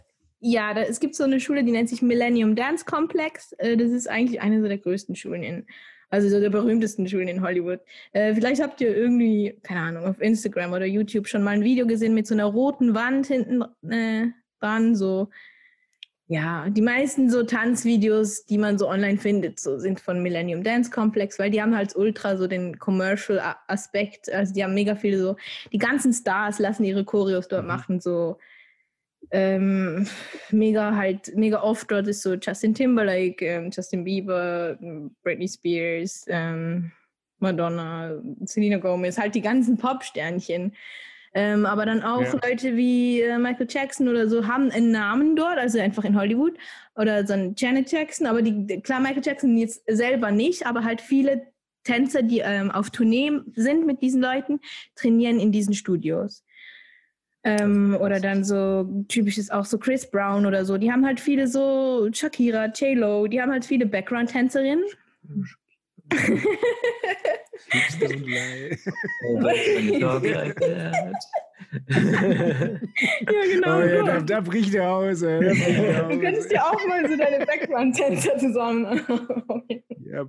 [0.40, 3.52] ja, da, es gibt so eine Schule, die nennt sich Millennium Dance Complex.
[3.58, 5.66] Äh, das ist eigentlich eine so der größten Schulen in,
[6.10, 7.80] also so der berühmtesten Schulen in Hollywood.
[8.12, 11.86] Äh, vielleicht habt ihr irgendwie, keine Ahnung, auf Instagram oder YouTube schon mal ein Video
[11.86, 14.28] gesehen mit so einer roten Wand hinten äh,
[14.60, 15.28] dran, so.
[16.30, 20.90] Ja, die meisten so Tanzvideos, die man so online findet, so sind von Millennium Dance
[20.90, 24.30] Complex, weil die haben halt ultra so den Commercial Aspekt.
[24.30, 25.36] Also die haben mega viele so,
[25.72, 27.68] die ganzen Stars lassen ihre Choreos dort Mhm.
[27.68, 28.36] machen, so
[29.30, 30.06] ähm,
[30.50, 34.78] mega halt, mega oft dort ist so Justin Timberlake, ähm, Justin Bieber,
[35.22, 36.92] Britney Spears, ähm,
[37.38, 40.74] Madonna, Selena Gomez, halt die ganzen Popsternchen.
[41.34, 42.32] Ähm, aber dann auch Ja.
[42.42, 46.54] Leute wie äh, Michael Jackson oder so haben einen Namen dort, also einfach in Hollywood.
[46.96, 51.00] Oder so ein Janet Jackson, aber die, klar, Michael Jackson jetzt selber nicht, aber halt
[51.00, 51.46] viele
[51.84, 54.60] Tänzer, die ähm, auf Tournee sind mit diesen Leuten,
[54.96, 56.44] trainieren in diesen Studios.
[57.44, 60.76] Ähm, oder dann so typisches auch so Chris Brown oder so.
[60.76, 64.84] Die haben halt viele so Shakira, J-Lo, die haben halt viele Background-Tänzerinnen.
[66.10, 68.76] Hips don't lie.
[69.26, 71.16] Oh, meine Sorge erklärt.
[71.88, 73.78] Ja, genau.
[73.78, 74.06] Oh ja, so.
[74.06, 75.22] da, da bricht er aus.
[75.22, 76.20] ey, Da bricht er Du aus.
[76.20, 79.00] könntest ja auch mal so deine Background-Tänzer zusammen.
[80.06, 80.24] Ja,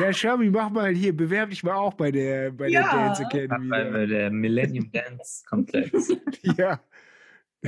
[0.00, 2.92] ja Shami, mach mal hier, bewerb dich mal auch bei der, bei der Ja.
[2.92, 3.68] Dance Academy.
[3.68, 4.06] Bei da.
[4.06, 6.12] der Millennium Dance Komplex.
[6.56, 6.78] Ja,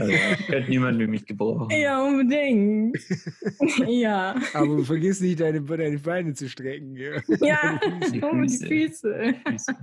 [0.00, 1.70] Also, ich könnte niemand für mich gebrauchen.
[1.70, 2.98] ja, unbedingt.
[3.86, 4.34] ja.
[4.54, 6.96] aber vergiss nicht, deine, deine Beine zu strecken.
[6.96, 7.20] Ja.
[7.40, 7.80] Ja,
[8.12, 8.66] Die oh, die Füße.
[8.66, 9.34] Füße.
[9.46, 9.76] Füße.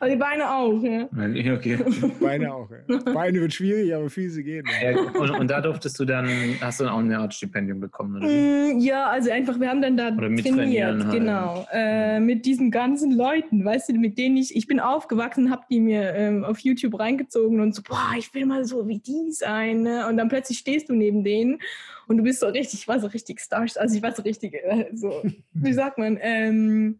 [0.00, 1.08] Aber die Beine auch, ja.
[1.34, 1.78] Ja, Okay.
[2.20, 2.68] Beine auch.
[2.70, 2.98] Ja.
[3.12, 4.66] Beine wird schwierig, aber Füße gehen.
[4.82, 6.28] Ja, und, und da durftest du dann,
[6.60, 8.74] hast du dann auch eine Art Stipendium bekommen, oder wie?
[8.74, 11.12] Mm, Ja, also einfach, wir haben dann da trainiert, halt.
[11.12, 15.68] genau, äh, mit diesen ganzen Leuten, weißt du, mit denen ich, ich bin aufgewachsen, hab
[15.68, 19.32] die mir ähm, auf YouTube reingezogen und so, boah, ich will mal so wie die
[19.32, 20.06] sein, ne?
[20.08, 21.60] und dann plötzlich stehst du neben denen
[22.08, 24.54] und du bist so richtig, ich war so richtig stark, also ich war so richtig,
[24.54, 25.22] äh, so,
[25.54, 26.98] wie sagt man, ähm,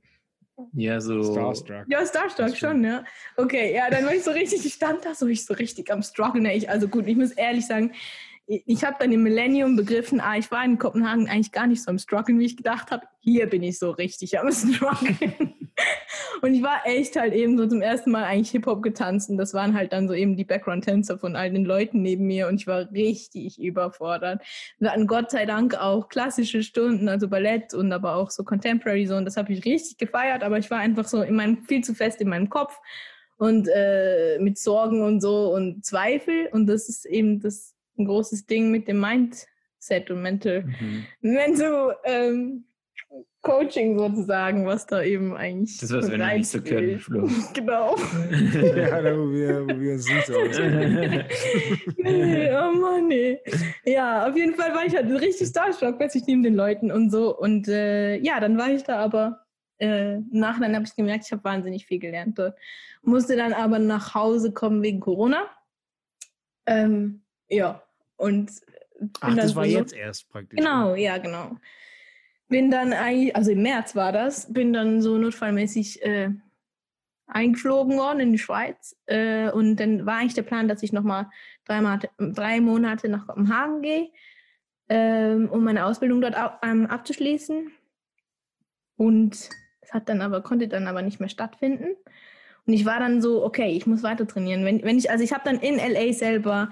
[0.75, 1.23] Ja, so.
[1.23, 1.85] Starstruck.
[1.89, 3.05] ja, Starstruck schon, ja.
[3.37, 6.03] Okay, ja, dann war ich so richtig, ich stand da so, ich so richtig am
[6.03, 6.45] Struggeln.
[6.45, 6.55] ne?
[6.55, 7.93] Ich, also gut, ich muss ehrlich sagen,
[8.47, 11.83] ich, ich habe dann im Millennium begriffen, ah, ich war in Kopenhagen eigentlich gar nicht
[11.83, 13.07] so am Struggeln, wie ich gedacht habe.
[13.21, 15.62] Hier bin ich so richtig am Struggeln.
[16.43, 19.55] Und ich war echt halt eben so zum ersten Mal eigentlich Hip-Hop getanzt und das
[19.55, 22.67] waren halt dann so eben die Background-Tänzer von all den Leuten neben mir und ich
[22.67, 24.43] war richtig überfordert.
[24.79, 29.07] Wir hatten Gott sei Dank auch klassische Stunden, also Ballett und aber auch so Contemporary
[29.07, 31.85] so und das habe ich richtig gefeiert, aber ich war einfach so in meinem, viel
[31.85, 32.81] zu fest in meinem Kopf
[33.37, 38.47] und äh, mit Sorgen und so und Zweifel und das ist eben das ein großes
[38.47, 41.07] Ding mit dem Mindset und Mental, Mhm.
[41.21, 42.65] Mental ähm,
[43.43, 46.99] Coaching sozusagen, was da eben eigentlich Das, was wir noch nicht so können.
[47.01, 47.29] Flo.
[47.55, 47.97] Genau.
[48.77, 50.35] Ja, da wo wir, wo wir uns nicht so
[51.99, 53.39] nee, oh Mann, nee.
[53.85, 57.37] Ja, auf jeden Fall war ich halt richtig starstruck, plötzlich neben den Leuten und so.
[57.37, 59.45] Und äh, ja, dann war ich da aber,
[59.79, 62.57] äh, im Nachhinein habe ich gemerkt, ich habe wahnsinnig viel gelernt dort.
[63.03, 65.51] Musste dann aber nach Hause kommen wegen Corona.
[66.67, 67.83] Ähm, ja,
[68.17, 68.53] und
[69.21, 70.59] Ach, das war so- jetzt erst praktisch.
[70.59, 71.57] Genau, ja, genau.
[72.53, 76.29] Bin dann eigentlich, also im März war das, bin dann so notfallmäßig äh,
[77.27, 78.95] eingeflogen worden in die Schweiz.
[79.07, 81.31] Äh, und dann war eigentlich der Plan, dass ich nochmal
[81.65, 84.11] drei, Monate- drei Monate nach Kopenhagen gehe,
[84.91, 87.73] ähm, um meine Ausbildung dort au- ähm, abzuschließen.
[88.99, 89.49] Und
[89.81, 91.97] es hat dann aber, konnte dann aber nicht mehr stattfinden.
[92.67, 94.67] Und ich war dann so, okay, ich muss weiter trainieren.
[94.67, 96.71] Wenn, wenn ich, also ich habe dann in LA selber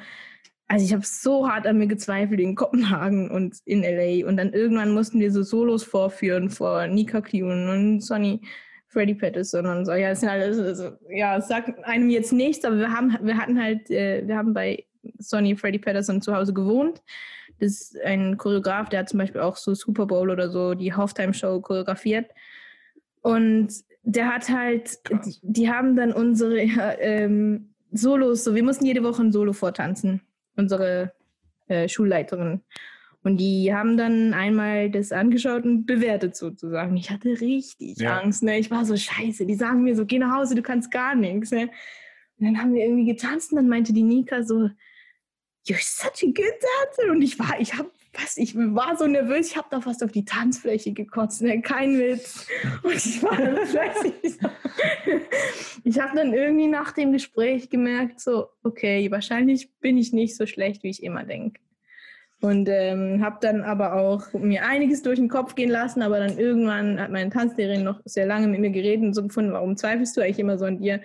[0.71, 4.53] also ich habe so hart an mir gezweifelt in Kopenhagen und in LA und dann
[4.53, 8.41] irgendwann mussten wir so Solos vorführen vor Nika Kuhn und Sonny
[8.87, 9.93] Freddy Patterson und so.
[9.95, 13.37] Ja, das sind alles, also, ja, es sagt einem jetzt nichts, aber wir haben, wir
[13.37, 14.85] hatten halt, äh, wir haben bei
[15.19, 17.03] Sonny Freddy Patterson zu Hause gewohnt.
[17.59, 20.95] Das ist ein Choreograf, der hat zum Beispiel auch so Super Bowl oder so die
[20.95, 22.31] Halftime Show choreografiert.
[23.23, 23.73] Und
[24.05, 29.03] der hat halt, die, die haben dann unsere ja, ähm, Solos, so wir mussten jede
[29.03, 30.21] Woche ein Solo vortanzen
[30.61, 31.13] unsere
[31.67, 32.61] äh, Schulleiterin.
[33.23, 36.97] Und die haben dann einmal das angeschaut und bewertet sozusagen.
[36.97, 38.19] Ich hatte richtig Ja.
[38.19, 38.43] Angst.
[38.43, 38.59] Ne?
[38.59, 39.45] Ich war so scheiße.
[39.45, 41.51] Die sagen mir so, geh nach Hause, du kannst gar nichts.
[41.51, 41.69] Ne?
[42.39, 44.71] Und dann haben wir irgendwie getanzt und dann meinte die Nika so,
[45.67, 47.11] you're such a good dancer.
[47.13, 50.11] Und ich war, ich habe was, ich war so nervös, ich habe da fast auf
[50.11, 51.63] die Tanzfläche gekotzt, ne?
[51.63, 52.47] kein Witz.
[52.83, 53.79] Und ich war dann so.
[55.85, 60.47] Ich habe dann irgendwie nach dem Gespräch gemerkt, so, okay, wahrscheinlich bin ich nicht so
[60.47, 61.61] schlecht, wie ich immer denke.
[62.41, 66.39] Und ähm, habe dann aber auch mir einiges durch den Kopf gehen lassen, aber dann
[66.39, 70.17] irgendwann hat meine Tanzlehrerin noch sehr lange mit mir geredet und so gefunden, warum zweifelst
[70.17, 71.01] du eigentlich immer so an dir?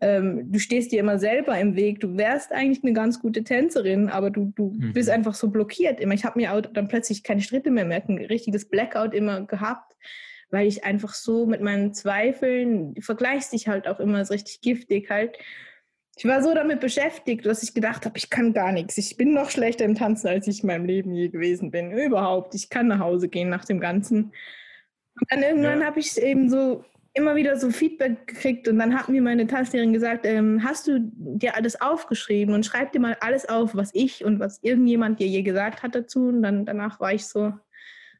[0.00, 2.00] Ähm, du stehst dir immer selber im Weg.
[2.00, 4.92] Du wärst eigentlich eine ganz gute Tänzerin, aber du, du mhm.
[4.92, 6.14] bist einfach so blockiert immer.
[6.14, 9.96] Ich habe mir auch dann plötzlich keine Schritte mehr merken, ein richtiges Blackout immer gehabt,
[10.50, 14.60] weil ich einfach so mit meinen Zweifeln, du vergleichst dich halt auch immer so richtig
[14.60, 15.36] giftig halt.
[16.16, 18.98] Ich war so damit beschäftigt, dass ich gedacht habe, ich kann gar nichts.
[18.98, 21.92] Ich bin noch schlechter im Tanzen, als ich in meinem Leben je gewesen bin.
[21.92, 22.54] Überhaupt.
[22.54, 24.32] Ich kann nach Hause gehen nach dem Ganzen.
[25.20, 25.86] Und dann irgendwann ja.
[25.86, 26.84] habe ich es eben so
[27.14, 31.00] immer wieder so Feedback gekriegt und dann hat mir meine Tanzlehrerin gesagt, ähm, hast du
[31.00, 35.26] dir alles aufgeschrieben und schreib dir mal alles auf, was ich und was irgendjemand dir
[35.26, 37.52] je gesagt hat dazu und dann danach war ich so,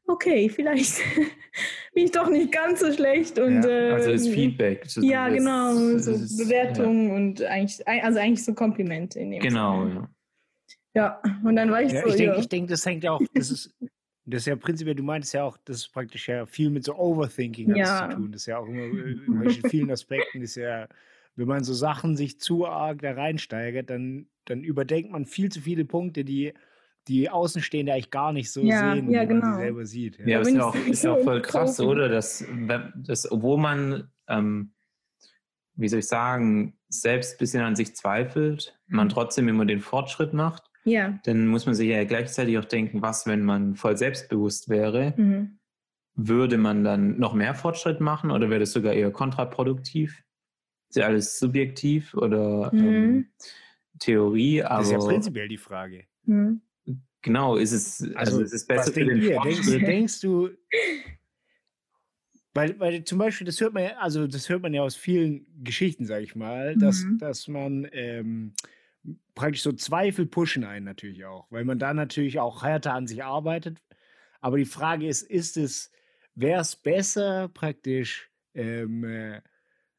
[0.06, 1.00] okay, vielleicht
[1.94, 4.84] bin ich doch nicht ganz so schlecht und ja, also das äh, Feedback.
[4.86, 7.14] So ja, genau, so ist, Bewertungen ja.
[7.14, 10.10] und eigentlich, also eigentlich so Komplimente in dem Genau, ja.
[10.94, 12.08] Ja, und dann war ich ja, so.
[12.08, 13.74] Ich denke, denk, das hängt ja auch, das ist
[14.30, 16.94] das ist ja prinzipiell, du meintest ja auch, das ist praktisch ja viel mit so
[16.94, 18.10] Overthinking ja.
[18.10, 18.32] zu tun.
[18.32, 20.86] Das ist ja auch immer in vielen Aspekten ist ja,
[21.36, 25.60] wenn man so Sachen sich zu arg da reinsteigert, dann, dann überdenkt man viel zu
[25.60, 26.52] viele Punkte, die
[27.06, 29.46] die Außenstehende eigentlich gar nicht so ja, sehen, ja, wie genau.
[29.46, 30.18] man sie selber sieht.
[30.18, 32.10] Ja, ja aber ist ja auch, ist auch voll krass, oder?
[32.10, 32.44] Dass,
[32.96, 34.74] dass obwohl man, ähm,
[35.74, 39.10] wie soll ich sagen, selbst ein bisschen an sich zweifelt, man mhm.
[39.10, 41.18] trotzdem immer den Fortschritt macht ja.
[41.24, 45.58] dann muss man sich ja gleichzeitig auch denken, was, wenn man voll selbstbewusst wäre, mhm.
[46.14, 50.22] würde man dann noch mehr Fortschritt machen oder wäre das sogar eher kontraproduktiv?
[50.88, 52.88] Ist ja alles subjektiv oder mhm.
[52.88, 53.28] ähm,
[53.98, 54.78] Theorie, aber.
[54.78, 56.04] Das ist ja prinzipiell die Frage.
[56.24, 56.62] Mhm.
[57.22, 59.40] Genau, ist es, also, also ist es besser für den ihr?
[59.40, 60.50] Denkst, denkst du,
[62.54, 65.46] weil, weil zum Beispiel, das hört man ja, also das hört man ja aus vielen
[65.62, 67.18] Geschichten, sag ich mal, dass, mhm.
[67.18, 68.52] dass man ähm,
[69.34, 73.24] praktisch so Zweifel pushen einen natürlich auch, weil man da natürlich auch härter an sich
[73.24, 73.82] arbeitet.
[74.40, 75.90] Aber die Frage ist, ist es,
[76.34, 79.40] wäre es besser praktisch, ähm, äh,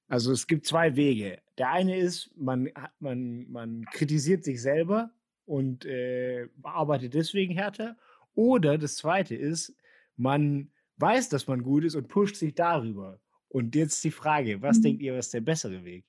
[0.07, 1.41] also es gibt zwei Wege.
[1.57, 2.69] Der eine ist, man,
[2.99, 5.11] man, man kritisiert sich selber
[5.45, 7.97] und äh, arbeitet deswegen härter.
[8.33, 9.75] Oder das zweite ist,
[10.15, 13.19] man weiß, dass man gut ist und pusht sich darüber.
[13.47, 14.83] Und jetzt die Frage, was mhm.
[14.83, 16.05] denkt ihr, was der bessere Weg?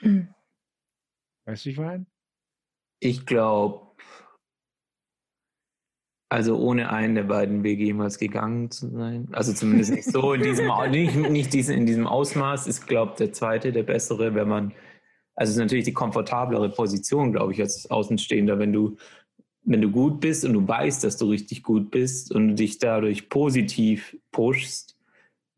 [0.00, 0.28] Mhm.
[1.44, 2.06] Weißt du, ich meine?
[3.00, 3.88] Ich glaube,
[6.30, 9.28] also ohne einen der beiden Wege jemals gegangen zu sein.
[9.32, 13.32] Also zumindest nicht so in diesem, nicht, nicht diesen, in diesem Ausmaß ist, glaube der
[13.32, 14.72] zweite der bessere, wenn man,
[15.34, 18.96] also es ist natürlich die komfortablere Position, glaube ich, als Außenstehender, wenn du,
[19.62, 23.30] wenn du gut bist und du weißt, dass du richtig gut bist und dich dadurch
[23.30, 24.97] positiv pushst,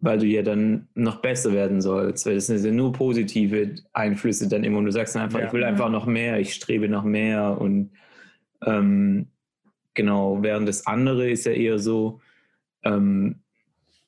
[0.00, 2.26] weil du ja dann noch besser werden sollst.
[2.26, 4.78] Weil das sind ja nur positive Einflüsse dann immer.
[4.78, 5.46] Und du sagst dann einfach, ja.
[5.46, 7.60] ich will einfach noch mehr, ich strebe nach mehr.
[7.60, 7.90] Und
[8.66, 9.28] ähm,
[9.94, 12.20] genau, während das andere ist ja eher so,
[12.82, 13.40] ähm,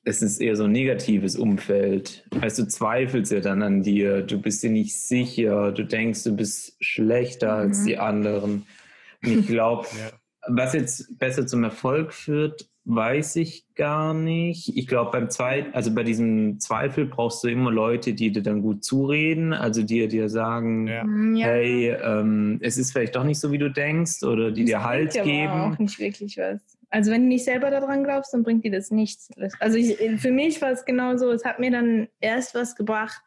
[0.05, 2.27] es ist eher so ein negatives Umfeld.
[2.41, 6.35] Heißt, du zweifelst ja dann an dir, du bist dir nicht sicher, du denkst, du
[6.35, 7.61] bist schlechter mhm.
[7.61, 8.65] als die anderen.
[9.23, 10.11] Und ich glaube, ja.
[10.47, 14.75] was jetzt besser zum Erfolg führt, weiß ich gar nicht.
[14.75, 18.61] Ich glaube, beim zweiten, also bei diesem Zweifel brauchst du immer Leute, die dir dann
[18.61, 21.05] gut zureden, also die dir sagen, ja.
[21.35, 21.47] Ja.
[21.47, 24.83] hey, ähm, es ist vielleicht doch nicht so, wie du denkst, oder die das dir
[24.83, 25.51] Halt dir geben.
[25.51, 26.61] auch nicht wirklich was.
[26.89, 29.29] Also wenn du nicht selber daran glaubst, dann bringt dir das nichts.
[29.59, 33.23] Also ich, für mich war es genauso, es hat mir dann erst was gebracht,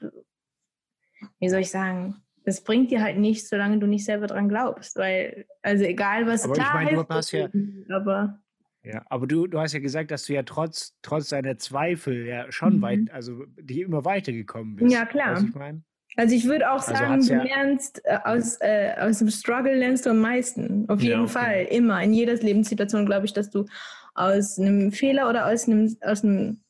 [1.41, 4.97] wie soll ich sagen, das bringt dir halt nichts, solange du nicht selber daran glaubst,
[4.97, 7.49] weil, also egal was aber klar ich meine, du hast ja,
[7.89, 8.39] aber
[8.87, 12.51] ja, aber du, du hast ja gesagt, dass du ja trotz, trotz deiner Zweifel ja
[12.53, 12.83] schon mhm.
[12.83, 14.93] weit, also die immer weitergekommen bist.
[14.93, 15.43] Ja, klar.
[15.43, 15.85] Ich mein?
[16.17, 19.75] Also ich würde auch also sagen, also du lernst äh, aus, äh, aus dem Struggle
[19.75, 20.89] lernst du am meisten.
[20.89, 21.33] Auf jeden ja, okay.
[21.33, 21.67] Fall.
[21.71, 22.03] Immer.
[22.03, 23.67] In jeder Lebenssituation glaube ich, dass du
[24.15, 26.63] aus einem Fehler oder aus einem, aus einem,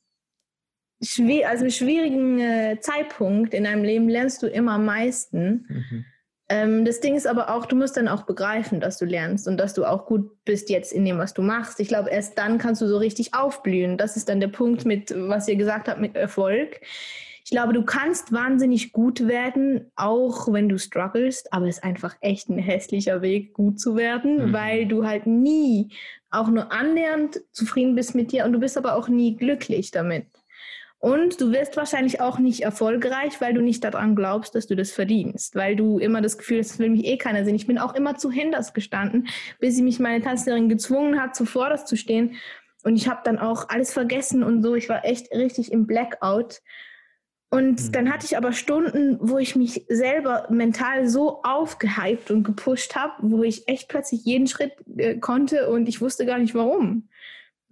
[1.02, 5.66] schwer, also einem schwierigen äh, Zeitpunkt in deinem Leben lernst du immer am meisten.
[5.68, 6.04] Mhm.
[6.48, 9.56] Ähm, das Ding ist aber auch, du musst dann auch begreifen, dass du lernst und
[9.56, 11.80] dass du auch gut bist jetzt in dem, was du machst.
[11.80, 13.98] Ich glaube, erst dann kannst du so richtig aufblühen.
[13.98, 16.80] Das ist dann der Punkt mit, was ihr gesagt habt, mit Erfolg.
[17.44, 22.16] Ich glaube, du kannst wahnsinnig gut werden, auch wenn du strugglest, aber es ist einfach
[22.20, 24.52] echt ein hässlicher Weg, gut zu werden, mhm.
[24.52, 25.90] weil du halt nie
[26.30, 30.26] auch nur annähernd zufrieden bist mit dir und du bist aber auch nie glücklich damit.
[30.98, 34.90] Und du wirst wahrscheinlich auch nicht erfolgreich, weil du nicht daran glaubst, dass du das
[34.92, 35.54] verdienst.
[35.54, 37.54] Weil du immer das Gefühl hast, das will mich eh keiner sehen.
[37.54, 39.28] Ich bin auch immer zu Hinders gestanden,
[39.60, 42.36] bis sie mich meine Tanzlehrerin gezwungen hat, zuvorderst zu stehen.
[42.82, 44.74] Und ich habe dann auch alles vergessen und so.
[44.74, 46.60] Ich war echt richtig im Blackout.
[47.50, 47.92] Und Mhm.
[47.92, 53.12] dann hatte ich aber Stunden, wo ich mich selber mental so aufgehypt und gepusht habe,
[53.20, 57.08] wo ich echt plötzlich jeden Schritt äh, konnte und ich wusste gar nicht warum.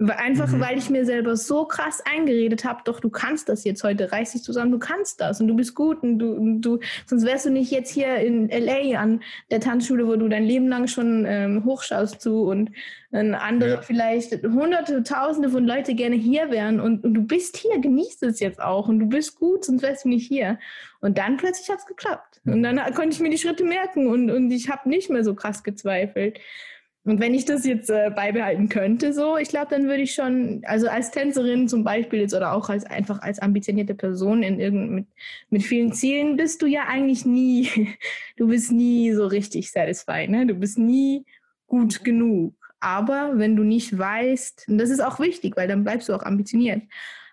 [0.00, 0.60] Einfach Mhm.
[0.60, 4.32] weil ich mir selber so krass eingeredet habe, doch du kannst das jetzt heute, reiß
[4.32, 7.46] dich zusammen, du kannst das und du bist gut und du, und du sonst wärst
[7.46, 9.22] du nicht jetzt hier in LA an
[9.52, 12.70] der Tanzschule, wo du dein Leben lang schon ähm, hochschaust zu und
[13.12, 13.82] andere Ja.
[13.82, 18.40] vielleicht hunderte, tausende von Leute gerne hier wären und, und du bist hier, genießt es
[18.40, 20.58] jetzt auch und du bist gut, sonst wärst du nicht hier.
[21.00, 22.40] Und dann plötzlich hat es geklappt.
[22.44, 25.34] Und dann konnte ich mir die Schritte merken und, und ich habe nicht mehr so
[25.36, 26.40] krass gezweifelt.
[27.04, 30.62] Und wenn ich das jetzt äh, beibehalten könnte, so, ich glaube, dann würde ich schon,
[30.64, 34.90] also als Tänzerin zum Beispiel jetzt oder auch als einfach als ambitionierte Person in irgend,
[34.90, 35.06] mit,
[35.50, 37.68] mit vielen Zielen, bist du ja eigentlich nie,
[38.36, 40.46] du bist nie so richtig satisfied, ne?
[40.46, 41.26] Du bist nie
[41.66, 42.54] gut genug.
[42.80, 46.22] Aber wenn du nicht weißt, und das ist auch wichtig, weil dann bleibst du auch
[46.22, 46.82] ambitioniert.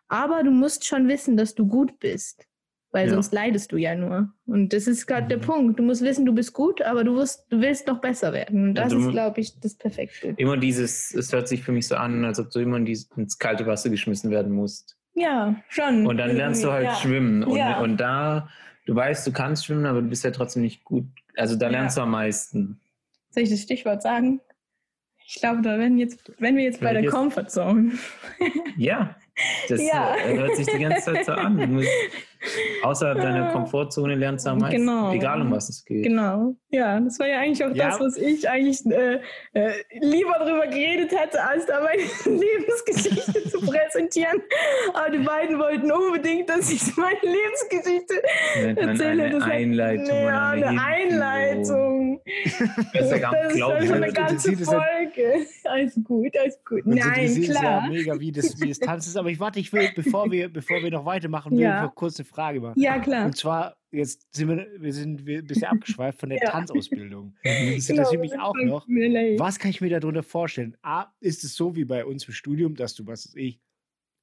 [0.09, 2.45] Aber du musst schon wissen, dass du gut bist.
[2.93, 3.13] Weil Ja.
[3.13, 4.33] sonst leidest du ja nur.
[4.45, 5.41] Und das ist gerade der Mhm.
[5.41, 5.79] Punkt.
[5.79, 8.69] Du musst wissen, du bist gut, aber du, wirst, du willst noch besser werden.
[8.69, 10.33] Und Ja, das du ist, glaube ich, das Perfekte.
[10.37, 13.09] Immer dieses, es hört sich für mich so an, als ob du immer in dies,
[13.15, 14.97] ins kalte Wasser geschmissen werden musst.
[15.13, 16.05] Ja, schon.
[16.05, 16.95] Und dann lernst du halt ja.
[16.95, 17.43] schwimmen.
[17.43, 17.79] Und, Ja.
[17.79, 18.49] und da,
[18.85, 21.05] du weißt, du kannst schwimmen, aber du bist ja trotzdem nicht gut.
[21.37, 21.71] Also da Ja.
[21.71, 22.79] lernst du am meisten.
[23.29, 24.41] Soll ich das Stichwort sagen?
[25.25, 27.05] Ich glaube, da werden jetzt, wenn wir jetzt bei der?
[27.09, 27.93] Comfortzone.
[28.75, 29.15] Ja,
[29.69, 30.13] das Ja.
[30.17, 31.57] äh, hört sich die ganze Zeit so an.
[31.57, 31.87] Du musst,
[32.83, 34.77] außerhalb deiner Komfortzone lernst du am meisten.
[34.77, 35.11] Genau.
[35.13, 36.03] Egal um was es geht.
[36.03, 36.55] Genau.
[36.69, 37.89] Ja, das war ja eigentlich auch Ja.
[37.89, 39.19] das, was ich eigentlich äh,
[39.53, 42.01] äh, lieber darüber geredet hätte, als da meine
[42.39, 44.41] Lebensgeschichte zu präsentieren.
[44.93, 48.13] Aber die beiden wollten unbedingt, dass ich meine Lebensgeschichte
[48.63, 49.23] Nennt erzähle.
[49.23, 50.05] eine Das hat- Einleitung.
[50.17, 50.85] Ja, oder eine Intro.
[50.85, 52.21] Einleitung.
[52.93, 55.45] Das ist ja gar Das ist eine ganze Interessiert es Folge.
[55.65, 56.85] Alles gut, alles gut.
[56.85, 57.63] Uns Nein, klar.
[57.63, 59.17] Ja mega, wie das, wie das Tanz ist.
[59.17, 61.77] Aber ich warte, ich will, bevor wir, bevor wir noch weitermachen, will Ja.
[61.77, 62.79] ich noch kurz eine Frage machen.
[62.79, 63.25] Ja, klar.
[63.25, 65.65] Und zwar, jetzt sind wir, wir sind ein bisschen
[65.99, 66.49] abgeschweift von der Ja.
[66.51, 67.35] Tanzausbildung.
[67.43, 68.87] Das interessiert mich auch noch.
[69.37, 70.75] Was kann ich mir darunter vorstellen?
[70.81, 73.59] A, ist es so wie bei uns im Studium, dass du, was weiß ich,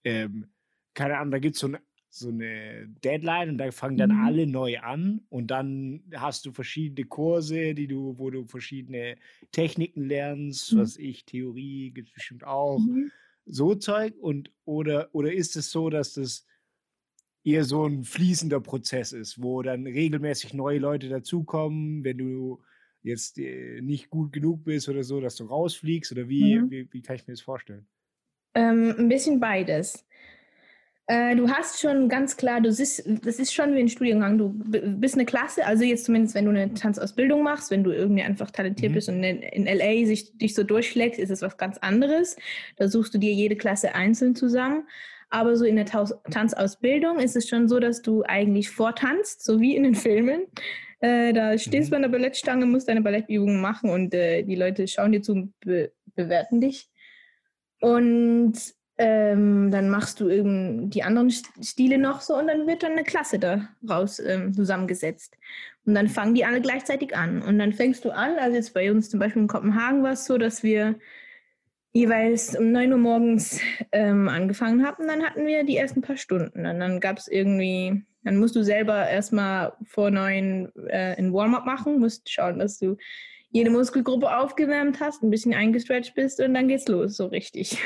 [0.04, 0.48] ähm,
[0.94, 1.80] keine Ahnung, da gibt es so, eine-
[2.10, 4.24] so eine Deadline und da fangen dann Mhm.
[4.24, 9.16] alle neu an und dann hast du verschiedene Kurse, die du, wo du verschiedene
[9.52, 10.78] Techniken lernst, Mhm.
[10.78, 13.10] was ich, Theorie gibt es bestimmt auch, Mhm.
[13.44, 16.46] so Zeug und oder oder ist es so, dass das
[17.44, 22.62] eher so ein fließender Prozess ist, wo dann regelmäßig neue Leute dazukommen, wenn du
[23.02, 26.70] jetzt äh, nicht gut genug bist oder so, dass du rausfliegst oder wie, Mhm.
[26.70, 27.86] wie, wie kann ich mir das vorstellen?
[28.54, 30.04] Ähm, ein bisschen beides.
[31.06, 34.36] Äh, du hast schon ganz klar, du siehst, das ist schon wie ein Studiengang.
[34.36, 38.22] Du bist eine Klasse, also jetzt zumindest, wenn du eine Tanzausbildung machst, wenn du irgendwie
[38.22, 38.94] einfach talentiert Mhm.
[38.94, 42.36] bist und in, in LA sich, dich so durchschlägst, ist es was ganz anderes.
[42.76, 44.86] Da suchst du dir jede Klasse einzeln zusammen.
[45.30, 49.60] Aber so in der Taus Tanzausbildung ist es schon so, dass du eigentlich vortanzt, so
[49.60, 50.46] wie in den Filmen.
[51.00, 51.90] Äh, da stehst Mhm.
[51.90, 55.32] du an der Ballettstange, musst deine Ballettübungen machen und äh, die Leute schauen dir zu
[55.32, 56.90] und be bewerten dich.
[57.80, 58.54] Und
[58.96, 62.92] ähm, dann machst du eben die anderen St- Stile noch so und dann wird dann
[62.92, 65.36] eine Klasse daraus ähm, zusammengesetzt.
[65.84, 67.40] Und dann fangen die alle gleichzeitig an.
[67.40, 70.24] Und dann fängst du an, also jetzt bei uns zum Beispiel in Kopenhagen war es
[70.24, 70.96] so, dass wir
[71.92, 73.60] jeweils um 9 Uhr morgens
[73.92, 75.06] ähm, angefangen haben.
[75.06, 76.66] Dann hatten wir die ersten paar Stunden.
[76.66, 81.64] Und dann gab es irgendwie, dann musst du selber erstmal vor neun äh, ein Warm-up
[81.64, 82.96] machen, musst schauen, dass du
[83.50, 87.78] jede Muskelgruppe aufgewärmt hast, ein bisschen eingestretcht bist und dann geht's los, so richtig.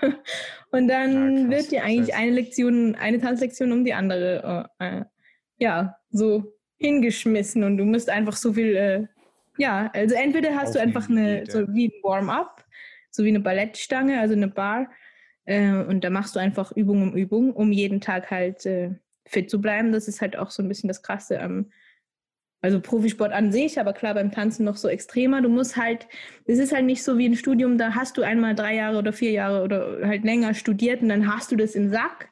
[0.70, 5.04] und dann Ja, wird dir eigentlich eine Lektion, eine Tanzlektion um die andere, äh, äh,
[5.58, 9.06] ja, so hingeschmissen und du musst einfach so viel, äh,
[9.56, 12.64] ja, also entweder hast du Aufnehmen, einfach eine, so wie ein Warm-up,
[13.10, 14.88] so wie eine Ballettstange, also eine Bar,
[15.48, 18.90] äh, und da machst du einfach Übung um Übung, um jeden Tag halt äh,
[19.26, 19.92] fit zu bleiben.
[19.92, 21.72] Das ist halt auch so ein bisschen das Krasse am,
[22.60, 25.40] also Profisport an sich, aber klar beim Tanzen noch so extremer.
[25.40, 26.06] Du musst halt,
[26.44, 29.12] es ist halt nicht so wie ein Studium, da hast du einmal drei Jahre oder
[29.14, 32.28] vier Jahre oder halt länger studiert und dann hast du das im Sack,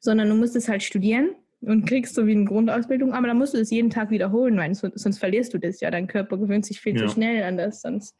[0.00, 3.54] sondern du musst es halt studieren und kriegst so wie eine Grundausbildung, aber dann musst
[3.54, 5.90] du es jeden Tag wiederholen, weil sonst, sonst verlierst du das ja.
[5.90, 7.06] Dein Körper gewöhnt sich viel Ja.
[7.06, 8.16] zu schnell an das, sonst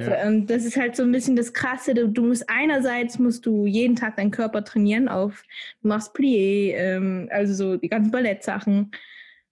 [0.00, 0.26] Ja.
[0.26, 1.94] und das ist halt so ein bisschen das Krasse.
[1.94, 5.42] Du, musst einerseits musst du jeden Tag deinen Körper trainieren auf,
[5.82, 8.90] du machst Plié, ähm, also so die ganzen Ballettsachen,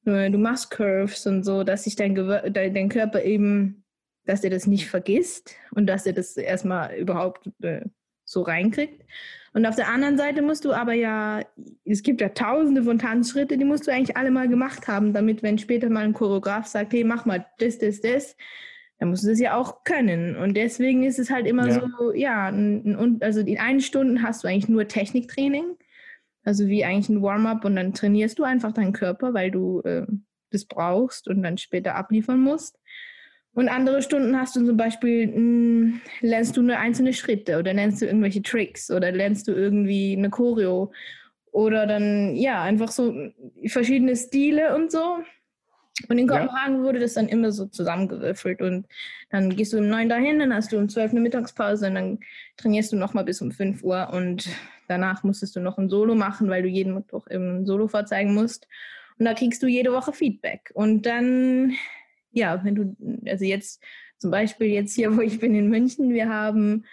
[0.06, 3.84] Äh, du machst Curves und so, dass sich dein, dein, dein Körper eben,
[4.26, 7.82] dass er das nicht vergisst und dass er das erstmal überhaupt äh,
[8.24, 9.04] so reinkriegt.
[9.52, 11.42] Und auf der anderen Seite musst du aber ja,
[11.84, 15.42] es gibt ja tausende von Tanzschritte, die musst du eigentlich alle mal gemacht haben, damit,
[15.42, 18.36] wenn später mal ein Choreograf sagt, hey, mach mal das, das, das,
[19.00, 20.36] dann musst du das ja auch können.
[20.36, 21.80] Und deswegen ist es halt immer Ja.
[21.98, 25.64] so, ja, ein, also in einen Stunden hast du eigentlich nur Techniktraining,
[26.44, 30.06] also wie eigentlich ein Warm-up und dann trainierst du einfach deinen Körper, weil du äh,
[30.50, 32.78] das brauchst und dann später abliefern musst.
[33.52, 38.00] Und andere Stunden hast du zum Beispiel, mh, lernst du nur einzelne Schritte oder lernst
[38.02, 40.92] du irgendwelche Tricks oder lernst du irgendwie eine Choreo
[41.52, 43.14] oder dann, ja, einfach so
[43.66, 45.18] verschiedene Stile und so.
[46.08, 46.38] Und in Ja.
[46.38, 48.86] Kopenhagen wurde das dann immer so zusammengewürfelt und
[49.30, 52.18] dann gehst du um neun dahin, dann hast du um zwölf eine Mittagspause und dann
[52.56, 54.48] trainierst du nochmal bis um 5 Uhr und
[54.88, 58.66] danach musstest du noch ein Solo machen, weil du jeden Mittwoch im Solo vorzeigen musst.
[59.18, 60.70] Und da kriegst du jede Woche Feedback.
[60.74, 61.74] Und dann,
[62.32, 62.96] ja, wenn du,
[63.28, 63.82] also jetzt
[64.18, 66.84] zum Beispiel jetzt hier, wo ich bin in München, wir haben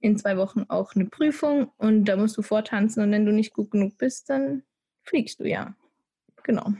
[0.00, 3.52] in zwei Wochen auch eine Prüfung und da musst du vortanzen und wenn du nicht
[3.52, 4.62] gut genug bist, dann
[5.02, 5.74] fliegst du ja.
[6.48, 6.72] Genau.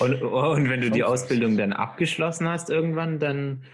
[0.00, 1.02] Und, und wenn du die.
[1.02, 3.64] Ausbildung dann abgeschlossen hast irgendwann, dann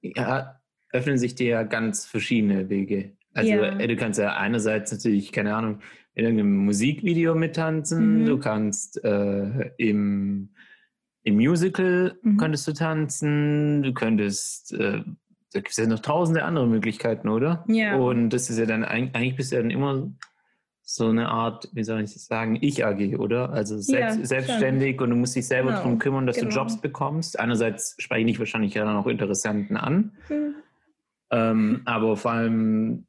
[0.00, 0.60] ja,
[0.92, 3.16] öffnen sich dir ja ganz verschiedene Wege.
[3.34, 3.76] Also Ja.
[3.78, 5.80] äh, du kannst ja einerseits natürlich, keine Ahnung,
[6.14, 8.26] in irgendeinem Musikvideo mittanzen, Mhm.
[8.26, 10.50] du kannst äh, im,
[11.24, 12.36] im Musical Mhm.
[12.36, 15.02] könntest du tanzen, du könntest, äh,
[15.52, 17.64] da gibt es ja noch tausende andere Möglichkeiten, oder?
[17.66, 17.96] Ja.
[17.96, 20.08] Und das ist ja dann, eig- eigentlich bist du ja dann immer
[20.86, 23.50] so eine Art, wie soll ich das sagen, Ich-AG, oder?
[23.50, 24.24] Also selbst, schon.
[24.26, 26.50] selbstständig und du musst dich selber Genau, darum kümmern, dass genau.
[26.50, 27.40] du Jobs bekommst.
[27.40, 30.54] Einerseits spreche ich wahrscheinlich ja dann auch Interessenten an, Hm.
[31.30, 33.06] ähm, aber vor allem,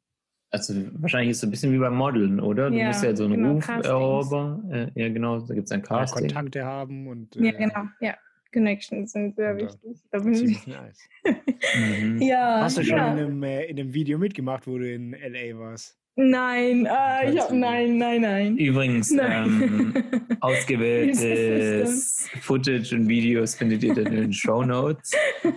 [0.50, 2.70] also wahrscheinlich ist es so ein bisschen wie beim Modeln, oder?
[2.70, 4.70] Du Ja, musst ja so einen genau, Ruf erobern.
[4.70, 6.28] Äh, ja, genau, da gibt es ein Ja, Casting.
[6.28, 7.82] Kontakte haben und Ja, äh, genau.
[8.00, 8.14] Ja.
[8.54, 10.02] Connections sind sehr Und dann wichtig.
[10.10, 10.66] Da bin ich.
[10.66, 10.98] nice.
[11.76, 12.22] Mhm.
[12.22, 12.60] Ja.
[12.62, 13.12] Hast du schon ja.
[13.12, 15.98] in, einem, äh, in einem Video mitgemacht, wo du in LA warst?
[16.18, 18.56] Nein, ah, ich hab, nein, nein, nein.
[18.56, 19.18] Übrigens, ähm,
[19.92, 20.02] Nein.
[20.40, 25.12] ausgewähltes Footage und Videos findet ihr dann in den Show Notes.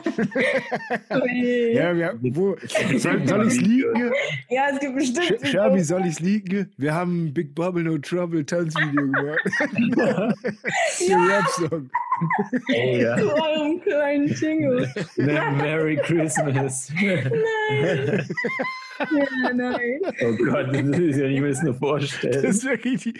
[1.74, 2.55] Ja, wir, wo,
[2.97, 4.12] soll, soll ich es liegen?
[4.49, 5.41] ja, es gibt bestimmt.
[5.41, 6.70] Sch- Schabi, soll ich es liegen?
[6.78, 9.39] Wir haben ein Big Bubble No Trouble Tanzvideo gemacht.
[10.97, 11.89] Für Rap-Song.
[12.51, 13.18] Oh ja.
[13.18, 14.91] Zu eurem kleinen Jingle.
[15.18, 16.91] Merry Christmas.
[19.00, 20.02] Ja, nein.
[20.22, 22.34] Oh Gott, das ist ja nicht mehr nur vorstellen.
[22.43, 23.14] Das ist wirklich die.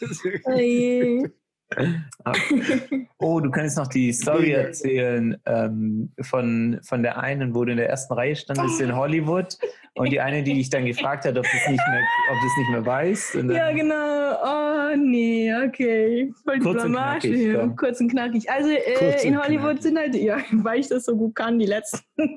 [0.00, 1.30] Das ist wirklich,
[1.78, 2.80] Oh je.
[3.18, 7.78] Oh, du kannst noch die Story erzählen ähm, von, von der einen, wo du in
[7.78, 9.56] der ersten Reihe standest in Hollywood
[9.94, 12.46] und die eine, die dich dann gefragt hat, ob du es nicht mehr, ob du
[12.46, 13.36] es nicht mehr weißt.
[13.36, 14.34] Und dann, Ja, genau.
[14.44, 16.34] Oh, nee, okay.
[16.44, 17.58] Voll die Kurz und Blamage knackig, hier.
[17.60, 17.76] komm.
[17.76, 18.50] Kurz und knackig.
[18.50, 19.82] Also äh, in und Hollywood knackig.
[19.82, 22.00] sind halt, ja, weil ich das so gut kann, die letzten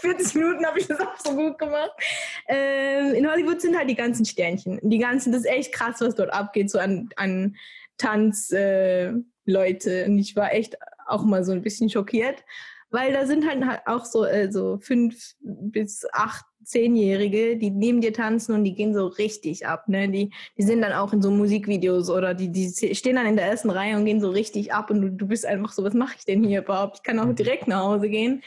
[0.00, 1.92] 40 Minuten habe ich das auch so gut gemacht.
[2.48, 4.80] Ähm, in Hollywood sind halt die ganzen Sternchen.
[4.82, 7.54] Die ganzen, das ist echt krass, was dort abgeht, so an, an
[8.00, 9.22] Tanzleute.
[9.46, 10.76] Äh, und ich war echt
[11.06, 12.44] auch mal so ein bisschen schockiert.
[12.92, 18.00] Weil da sind halt halt auch so, äh, so fünf bis acht, zehnjährige, die neben
[18.00, 19.88] dir tanzen und die gehen so richtig ab.
[19.88, 20.08] Ne?
[20.08, 23.46] Die, die sind dann auch in so Musikvideos oder die, die stehen dann in der
[23.46, 26.16] ersten Reihe und gehen so richtig ab und du, du bist einfach so, was mache
[26.18, 26.98] ich denn hier überhaupt?
[26.98, 28.42] Ich kann auch direkt nach Hause gehen.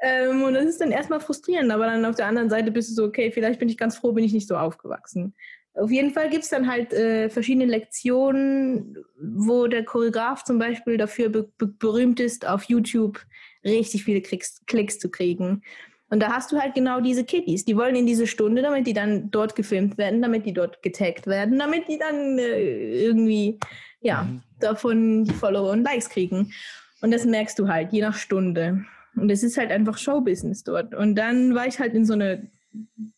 [0.00, 2.94] Ähm, und das ist dann erstmal frustrierend, aber dann auf der anderen Seite bist du
[2.94, 5.34] so, okay, vielleicht bin ich ganz froh, bin ich nicht so aufgewachsen.
[5.74, 10.96] Auf jeden Fall gibt es dann halt äh, verschiedene Lektionen, wo der Choreograf zum Beispiel
[10.96, 13.20] dafür be be berühmt ist, auf YouTube
[13.64, 15.62] richtig viele Klicks, Klicks zu kriegen.
[16.10, 17.64] Und da hast du halt genau diese Kiddies.
[17.64, 21.26] Die wollen in diese Stunde, damit die dann dort gefilmt werden, damit die dort getaggt
[21.26, 23.58] werden, damit die dann äh, irgendwie,
[24.00, 24.42] ja, Mhm.
[24.58, 26.52] davon die Follower und Likes kriegen.
[27.02, 28.84] Und das merkst du halt, je nach Stunde.
[29.16, 30.94] Und es ist halt einfach Showbusiness dort.
[30.94, 32.50] Und dann war ich halt in so eine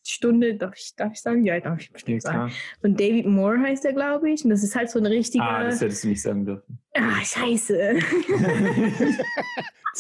[0.05, 1.45] Stunde, darf ich, darf ich sagen?
[1.45, 2.49] Ja, darf ich bestimmt sagen.
[2.49, 2.51] klar.
[2.83, 4.45] Und David Moore heißt er, glaube ich.
[4.45, 5.45] Und das ist halt so eine richtige.
[5.45, 6.80] Ah, das hättest du nicht sagen dürfen.
[6.95, 7.99] Ah, scheiße.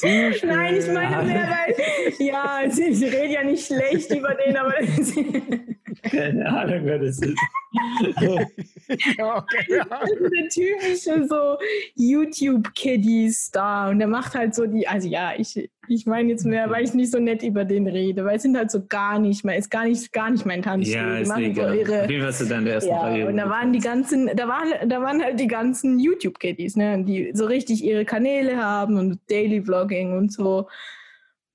[0.03, 1.74] Nein, ich meine mehr, weil.
[2.18, 4.74] Ja, ich rede ja nicht schlecht über den, aber.
[6.03, 7.38] Keine Ahnung, wer das ist.
[8.91, 9.45] Okay, ja.
[9.68, 11.57] Das ist der typische so
[11.95, 13.91] YouTube-Kiddie-Star.
[13.91, 16.95] Und der macht halt so die, also ja, ich, ich meine jetzt mehr, weil ich
[16.95, 19.70] nicht so nett über den rede, weil es sind halt so gar nicht, mein, ist
[19.70, 20.97] gar nicht, gar nicht mein Tanzstil.
[20.97, 23.28] Ja, die ist machen so ihre, Fall hast du dann der ersten ja, Reihe.
[23.28, 27.31] und da waren die ganzen, da waren, da waren halt die ganzen YouTube-Kiddies, ne, die
[27.35, 30.66] so richtig ihre Kanäle haben und Daily Vlogging und so.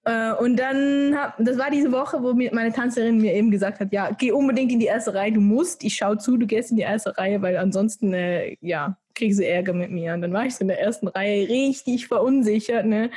[0.06, 3.80] Äh, Und dann, hab, das war diese Woche, wo mir meine Tanzerin mir eben gesagt
[3.80, 6.70] hat, ja, geh unbedingt in die erste Reihe, du musst, ich schau zu, du gehst
[6.70, 10.14] in die erste Reihe, weil ansonsten, äh, ja, kriegst du Ärger mit mir.
[10.14, 13.10] Und dann war ich so in der ersten Reihe richtig verunsichert, ne.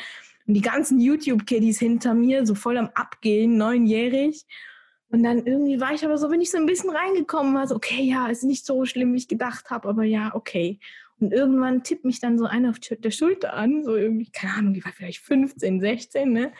[0.47, 4.47] Und die ganzen YouTube-Kiddies hinter mir, so voll am Abgehen, neunjährig.
[5.11, 7.77] Und dann irgendwie war ich aber so, bin ich so ein bisschen reingekommen, war so,
[7.77, 10.79] okay, ja, ist nicht so schlimm, wie ich gedacht habe, aber ja, okay.
[11.21, 14.75] Und irgendwann tippt mich dann so einer auf der Schulter an, so irgendwie, keine Ahnung,
[14.75, 16.53] die war vielleicht 15, 16, ne?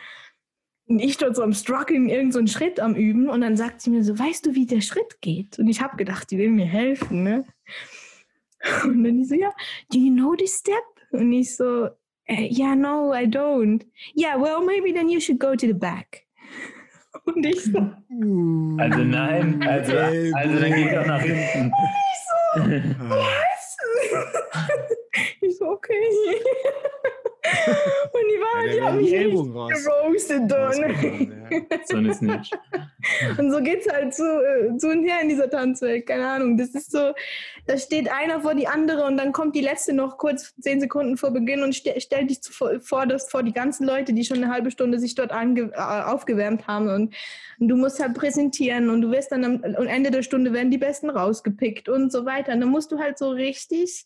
[0.87, 3.29] Und ich dort so am Struggeln, irgendeinen so Schritt am Üben.
[3.29, 5.59] Und dann sagt sie mir so, weißt du, wie der Schritt geht?
[5.59, 7.45] Und ich habe gedacht, die will mir helfen, ne?
[8.83, 9.53] Und dann die so, ja,
[9.93, 10.83] do you know this step?
[11.11, 11.89] Und ich so,
[12.25, 13.85] äh, yeah, no, I don't.
[14.15, 16.25] Yeah, well, maybe then you should go to the back.
[17.25, 17.79] Und ich so,
[18.77, 21.71] Also nein, also, also dann geht doch nach hinten.
[21.71, 22.65] was?
[22.65, 23.15] ich so,
[25.61, 26.41] okay.
[28.21, 29.71] Und die war, Ja, die haben mich Ellbogen raus.
[29.71, 31.33] geroastet dann.
[31.85, 32.51] So eine Snitch.
[33.37, 36.05] Und so geht's halt so, äh, so und her in dieser Tanzwelt.
[36.07, 36.57] Keine Ahnung.
[36.57, 37.13] Das ist so,
[37.67, 41.17] da steht einer vor die andere und dann kommt die letzte noch kurz zehn Sekunden
[41.17, 42.51] vor Beginn und ste stellt dich zu,
[42.81, 45.77] vor, dass vor die ganzen Leute, die schon eine halbe Stunde sich dort ange äh,
[45.77, 46.89] aufgewärmt haben.
[46.89, 47.15] Und,
[47.59, 50.71] und du musst halt präsentieren und du wirst dann am, am Ende der Stunde werden
[50.71, 52.53] die Besten rausgepickt und so weiter.
[52.53, 54.05] Und dann musst du halt so richtig.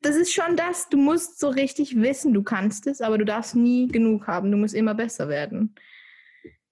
[0.00, 3.56] Das ist schon das, du musst so richtig wissen, du kannst es, aber du darfst
[3.56, 4.50] nie genug haben.
[4.50, 5.74] Du musst immer besser werden.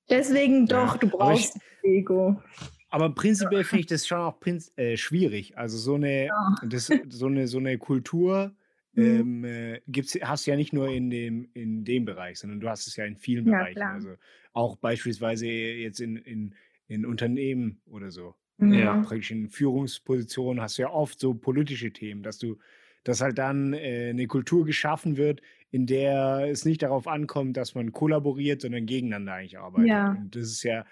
[0.09, 2.43] Deswegen Ja, doch, du aber brauchst Ego.
[2.91, 4.37] Aber prinzipiell finde ich das schon auch
[4.77, 5.57] äh, schwierig.
[5.57, 6.31] Also so eine,
[6.67, 8.53] das, so eine, so eine Kultur
[8.93, 9.03] Mhm.
[9.03, 12.69] ähm, äh, gibt's, hast du ja nicht nur in dem, in dem Bereich, sondern du
[12.69, 13.83] hast es ja in vielen Ja, Bereichen.
[13.83, 14.15] Also
[14.53, 16.55] auch beispielsweise jetzt in, in,
[16.89, 18.35] in Unternehmen oder so.
[18.59, 18.95] Ja.
[18.95, 19.03] Mhm.
[19.03, 22.59] Praktisch in Führungspositionen hast du ja oft so politische Themen, dass du,
[23.05, 25.41] dass halt dann äh, eine Kultur geschaffen wird,
[25.71, 29.89] in der es nicht darauf ankommt, dass man kollaboriert, sondern gegeneinander eigentlich arbeitet.
[29.89, 30.11] Ja.
[30.11, 30.85] Und das ist ja,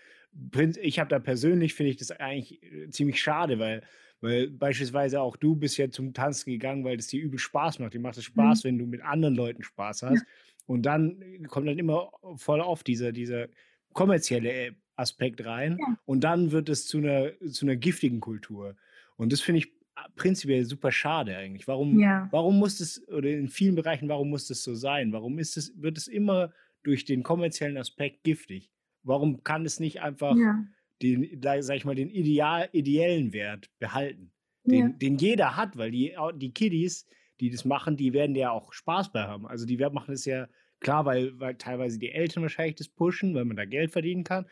[0.80, 3.82] ich habe da persönlich, finde ich das eigentlich äh, ziemlich schade, weil,
[4.20, 7.94] weil beispielsweise auch du bist ja zum Tanzen gegangen, weil das dir übel Spaß macht.
[7.94, 10.24] Dir macht es Spaß, wenn du mit anderen Leuten Spaß hast.
[10.66, 13.48] Und dann äh, kommt dann immer voll oft dieser, dieser
[13.92, 15.76] kommerzielle äh, Aspekt rein.
[15.80, 15.98] Ja.
[16.04, 18.76] Und dann wird es zu einer, zu einer giftigen Kultur.
[19.16, 19.77] Und das finde ich
[20.16, 21.66] prinzipiell super schade eigentlich.
[21.68, 22.28] Warum, Ja.
[22.30, 25.12] warum muss es, oder in vielen Bereichen, warum muss das so sein?
[25.12, 28.70] Warum ist es, wird es immer durch den kommerziellen Aspekt giftig?
[29.02, 30.64] Warum kann es nicht einfach Ja.
[31.02, 34.32] den, sag ich mal, den ideal, ideellen Wert behalten?
[34.64, 34.88] Den, Ja.
[34.88, 37.06] den jeder hat, weil die, die Kiddies,
[37.40, 39.46] die das machen, die werden ja auch Spaß bei haben.
[39.46, 40.48] Also die werden- machen das ja
[40.80, 44.46] klar, weil, weil teilweise die Eltern wahrscheinlich das pushen, weil man da Geld verdienen kann.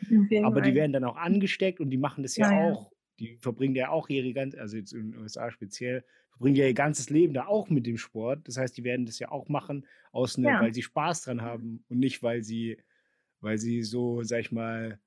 [0.44, 2.72] Aber die werden dann auch angesteckt und die machen das Ja, ja.
[2.72, 2.92] auch.
[3.18, 6.74] Die verbringen ja auch ihre ganze, also jetzt in den USA speziell, verbringen ja ihr
[6.74, 8.46] ganzes Leben da auch mit dem Sport.
[8.46, 10.60] Das heißt, die werden das ja auch machen, aus ne, Ja.
[10.60, 12.76] weil sie Spaß dran haben und nicht, weil sie,
[13.40, 14.98] weil sie so, sag ich mal,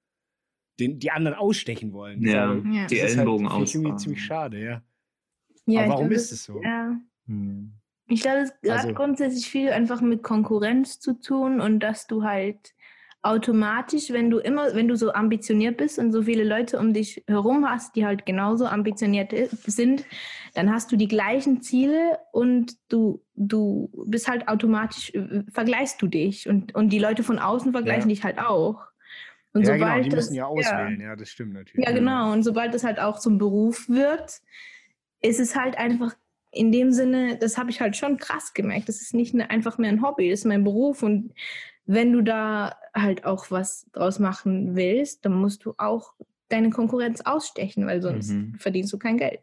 [0.80, 2.22] den, die anderen ausstechen wollen.
[2.24, 2.88] Ja, Ja.
[2.88, 3.99] die das ist Ellenbogen halt, finde ich irgendwie ausfahren.
[3.99, 4.84] ziemlich schade, ja.
[5.66, 6.62] Ja, aber warum glaube, ist es so?
[6.64, 6.99] Ja.
[7.28, 7.74] Hm.
[8.07, 12.24] Ich glaube, es hat Also- grundsätzlich viel einfach mit Konkurrenz zu tun und dass du
[12.24, 12.74] halt
[13.22, 17.24] automatisch, wenn du immer, wenn du so ambitioniert bist und so viele Leute um dich
[17.28, 20.06] herum hast, die halt genauso ambitioniert sind,
[20.54, 26.08] dann hast du die gleichen Ziele und du, du bist halt automatisch, äh, vergleichst du
[26.08, 28.16] dich und, und die Leute von außen vergleichen Ja.
[28.16, 28.86] dich halt auch.
[29.52, 31.86] Und ja, genau, sobald die das, müssen ja auswählen, ja, das stimmt natürlich.
[31.86, 32.32] Ja, genau.
[32.32, 34.40] Und sobald das halt auch zum Beruf wird,
[35.22, 36.16] ist es halt einfach
[36.52, 38.90] in dem Sinne, das habe ich halt schon krass gemerkt.
[38.90, 41.04] Das ist nicht ne- einfach mehr ein Hobby, das ist mein Beruf.
[41.04, 41.34] Und
[41.92, 46.14] wenn du da halt auch was draus machen willst, dann musst du auch
[46.48, 48.56] deine Konkurrenz ausstechen, weil sonst Mhm.
[48.60, 49.40] verdienst du kein Geld.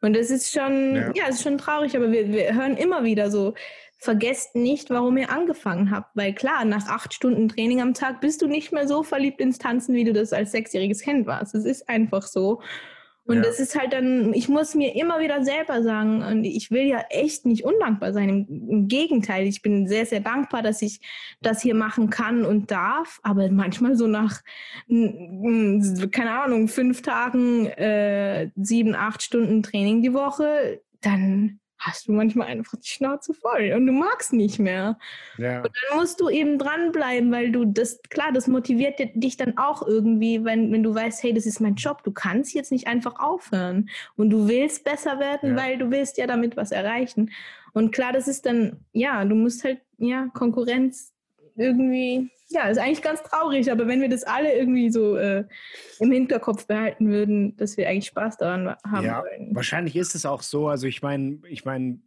[0.00, 1.12] Und das ist schon, Ja.
[1.14, 3.52] ja, es ist schon traurig, aber wir, wir hören immer wieder so,
[3.98, 6.16] vergesst nicht, warum ihr angefangen habt.
[6.16, 9.58] Weil klar, nach acht Stunden Training am Tag bist du nicht mehr so verliebt ins
[9.58, 11.54] Tanzen, wie du das als sechsjähriges Kind warst.
[11.54, 12.62] Es ist einfach so.
[13.26, 13.42] Und Ja.
[13.42, 17.00] das ist halt dann, ich muss mir immer wieder selber sagen, und ich will ja
[17.10, 18.28] echt nicht undankbar sein.
[18.28, 21.00] Im, Im Gegenteil, ich bin sehr, sehr dankbar, dass ich
[21.42, 23.18] das hier machen kann und darf.
[23.24, 24.42] Aber manchmal so nach,
[24.88, 32.46] keine Ahnung, fünf Tagen, äh, sieben, acht Stunden Training die Woche, dann hast du manchmal
[32.48, 34.98] einfach die Schnauze voll und du magst nicht mehr
[35.36, 39.58] Ja, dann musst du eben dranbleiben, weil du das, klar, das motiviert di- dich dann
[39.58, 42.86] auch irgendwie, wenn, wenn du weißt, hey, das ist mein Job, du kannst jetzt nicht
[42.86, 45.62] einfach aufhören und du willst besser werden, Ja.
[45.62, 47.30] weil du willst ja damit was erreichen.
[47.72, 51.12] Und klar, das ist dann, ja, du musst halt, ja, Konkurrenz
[51.56, 55.44] irgendwie, ja, ist eigentlich ganz traurig, aber wenn wir das alle irgendwie so äh,
[55.98, 59.54] im Hinterkopf behalten würden, dass wir eigentlich Spaß daran haben Ja, wollen.
[59.54, 60.68] Wahrscheinlich ist es auch so.
[60.68, 61.98] Also ich meine, ich meine,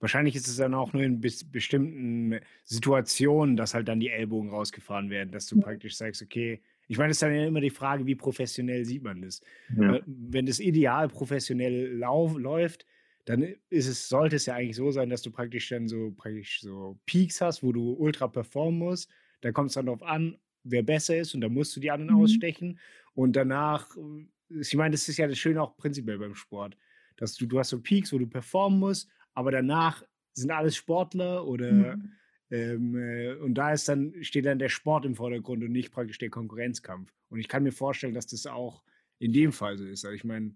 [0.00, 4.50] wahrscheinlich ist es dann auch nur in bis, bestimmten Situationen, dass halt dann die Ellbogen
[4.50, 7.70] rausgefahren werden, dass du praktisch sagst, okay, ich meine, es ist dann ja immer die
[7.70, 9.40] Frage, wie professionell sieht man das.
[9.76, 9.92] Ja.
[9.92, 12.86] Weil Wenn das ideal professionell lauf, läuft,
[13.26, 16.60] dann ist es, sollte es ja eigentlich so sein, dass du praktisch dann so praktisch
[16.62, 19.10] so Peaks hast, wo du ultra performen musst.
[19.42, 22.10] Da kommt es dann darauf an, wer besser ist und da musst du die anderen
[22.10, 22.16] Mhm.
[22.16, 22.78] ausstechen.
[23.14, 24.26] Und danach, äh,
[24.60, 26.78] ich meine, das ist ja das Schöne auch prinzipiell beim Sport,
[27.16, 30.02] dass du, du hast so Peaks, wo du performen musst, aber danach
[30.34, 32.18] sind alles Sportler oder Mhm.
[32.50, 36.18] ähm, äh, und da ist dann, steht dann der Sport im Vordergrund und nicht praktisch
[36.18, 37.12] der Konkurrenzkampf.
[37.28, 38.84] Und ich kann mir vorstellen, dass das auch
[39.18, 40.04] in dem Fall so ist.
[40.04, 40.54] Also ich meine,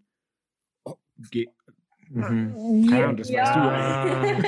[0.84, 0.96] oh,
[2.12, 2.86] Mhm.
[2.90, 4.26] keine Ahnung, das weißt du ja.
[4.26, 4.42] Ja.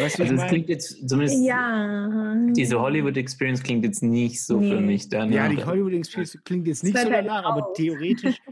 [0.00, 2.34] Weißt du, Also es klingt jetzt zumindest Ja.
[2.50, 4.80] diese Hollywood Experience klingt jetzt nicht so für Nee.
[4.80, 5.34] mich danach.
[5.34, 8.36] Ja, die Hollywood Experience klingt jetzt nicht so danach, aber theoretisch.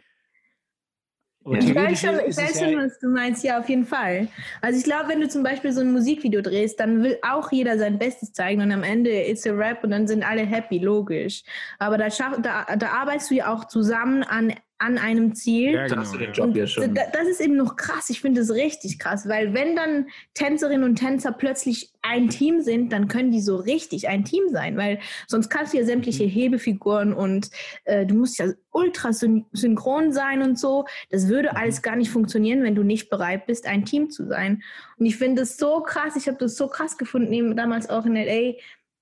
[1.46, 1.58] Ja.
[1.60, 3.42] Ich weiß schon, ich weiß ja- schon, was du meinst.
[3.42, 4.28] Ja, auf jeden Fall.
[4.60, 7.78] Also ich glaube, wenn du zum Beispiel so ein Musikvideo drehst, dann will auch jeder
[7.78, 11.44] sein Bestes zeigen und am Ende ist a Rap und dann sind alle happy, logisch.
[11.78, 15.72] Aber da, schaff, da, da arbeitest du ja auch zusammen an, an einem Ziel.
[15.72, 16.34] Ja, Da hast du genau, den.
[16.34, 16.94] Job ja schon.
[16.94, 18.10] da- Das ist eben noch krass.
[18.10, 22.92] Ich finde das richtig krass, weil wenn dann Tänzerinnen und Tänzer plötzlich ein Team sind,
[22.92, 26.28] dann können die so richtig ein Team sein, weil sonst kannst du ja sämtliche Mhm.
[26.28, 27.50] Hebefiguren und
[27.84, 30.84] äh, du musst ja ultra syn synchron sein und so.
[31.10, 31.56] Das würde Mhm.
[31.56, 34.62] alles gar nicht funktionieren, wenn du nicht bereit bist, ein Team zu sein.
[34.96, 36.14] Und ich finde das so krass.
[36.16, 38.54] Ich habe das so krass gefunden, eben damals auch in LA.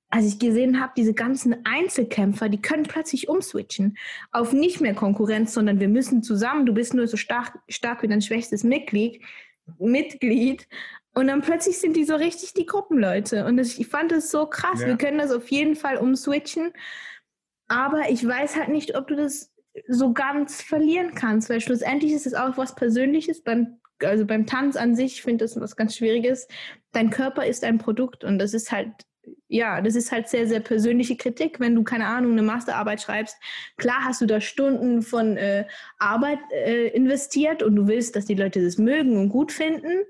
[0.09, 3.99] Als ich gesehen habe, diese ganzen Einzelkämpfer, die können plötzlich umswitchen
[4.31, 8.09] auf nicht mehr Konkurrenz, sondern wir müssen zusammen, du bist nur so stark, stark wie
[8.09, 9.21] dein schwächstes Mitglied,
[9.79, 10.69] Mitglied.
[11.13, 13.47] Und dann plötzlich sind die so richtig die Gruppenleute.
[13.47, 14.83] Und das, ich fand das so krass.
[14.83, 14.89] Ja.
[14.89, 16.73] Wir können das auf jeden Fall umswitchen.
[17.69, 19.53] Aber ich weiß halt nicht, ob du das
[19.89, 24.77] so ganz verlieren kannst, weil schlussendlich ist es auch was Persönliches beim, also beim Tanz
[24.77, 26.49] an sich, ich finde das was ganz Schwieriges.
[26.93, 28.91] Dein Körper ist ein Produkt und das ist halt,
[29.49, 33.37] ja, das ist halt sehr, sehr persönliche Kritik, wenn du, keine Ahnung, eine Masterarbeit schreibst.
[33.77, 35.67] Klar hast du da Stunden von äh,
[35.99, 40.05] Arbeit äh, investiert und du willst, dass die Leute das mögen und gut finden.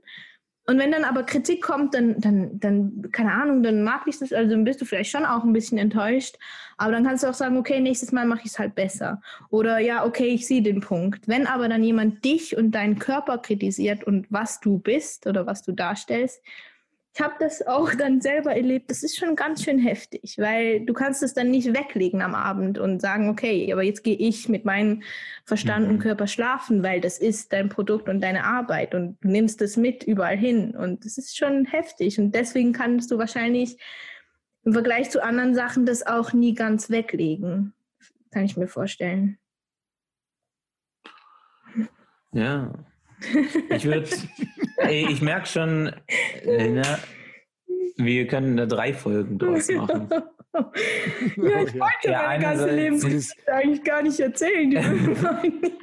[0.69, 4.33] Und wenn dann aber Kritik kommt, dann, dann, dann, keine Ahnung, dann mag ich das,
[4.33, 6.37] also dann bist du vielleicht schon auch ein bisschen enttäuscht.
[6.77, 9.21] Aber dann kannst du auch sagen, okay, nächstes Mal mache ich es halt besser.
[9.51, 11.29] Oder ja, okay, ich sehe den Punkt.
[11.29, 15.63] Wenn aber dann jemand dich und deinen Körper kritisiert und was du bist oder was
[15.63, 16.43] du darstellst,
[17.17, 18.91] ich habe das auch dann selber erlebt.
[18.91, 22.77] Das ist schon ganz schön heftig, weil du kannst es dann nicht weglegen am Abend
[22.77, 25.03] und sagen, okay, aber jetzt gehe ich mit meinem
[25.47, 26.01] Verstand und Mhm.
[26.01, 30.03] Körper schlafen, weil das ist dein Produkt und deine Arbeit und du nimmst es mit
[30.03, 30.77] überall hin.
[30.77, 32.19] Und das ist schon heftig.
[32.19, 33.79] Und deswegen kannst du wahrscheinlich
[34.65, 37.73] im Vergleich zu anderen Sachen das auch nie ganz weglegen.
[38.31, 39.39] Kann ich mir vorstellen.
[42.33, 42.75] Ja.
[43.71, 44.09] Ich würde,
[44.91, 45.93] ich merke schon,
[46.45, 46.99] Lena,
[47.97, 50.09] wir können da drei Folgen draus machen.
[51.37, 54.71] ja, ich wollte Ja, ja, meine ganze Lebensgeschichte eigentlich gar nicht erzählen.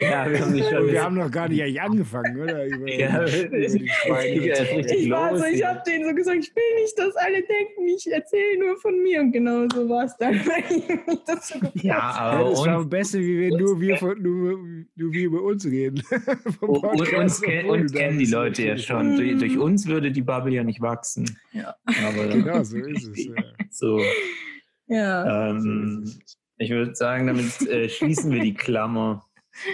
[0.00, 0.78] Ja, wir haben schon.
[0.78, 2.66] Und wir haben noch gar nicht eigentlich angefangen, oder?
[2.66, 6.98] Über, Ja, über ich war los so, ich habe denen so gesagt, ich will nicht,
[6.98, 9.20] dass alle denken, ich erzähle nur von mir.
[9.20, 12.76] Und genau so war es dann, weil ich mich dazu gefragt Ja, aber das war
[12.76, 14.58] am besten, wie wenn nur wir, von, nur,
[14.96, 16.02] nur wir über uns reden.
[16.60, 18.26] Und, uns, uns kennen die.
[18.26, 19.16] Leute ja schon.
[19.16, 21.38] Durch, durch uns würde die Bubble ja nicht wachsen.
[21.52, 21.76] Ja.
[21.86, 23.26] Aber Genau, so ist es.
[23.26, 23.34] Ja.
[23.86, 24.02] So.
[24.88, 25.50] Ja.
[25.50, 26.12] Ähm,
[26.58, 29.24] ich würde sagen, damit äh, schließen wir die Klammer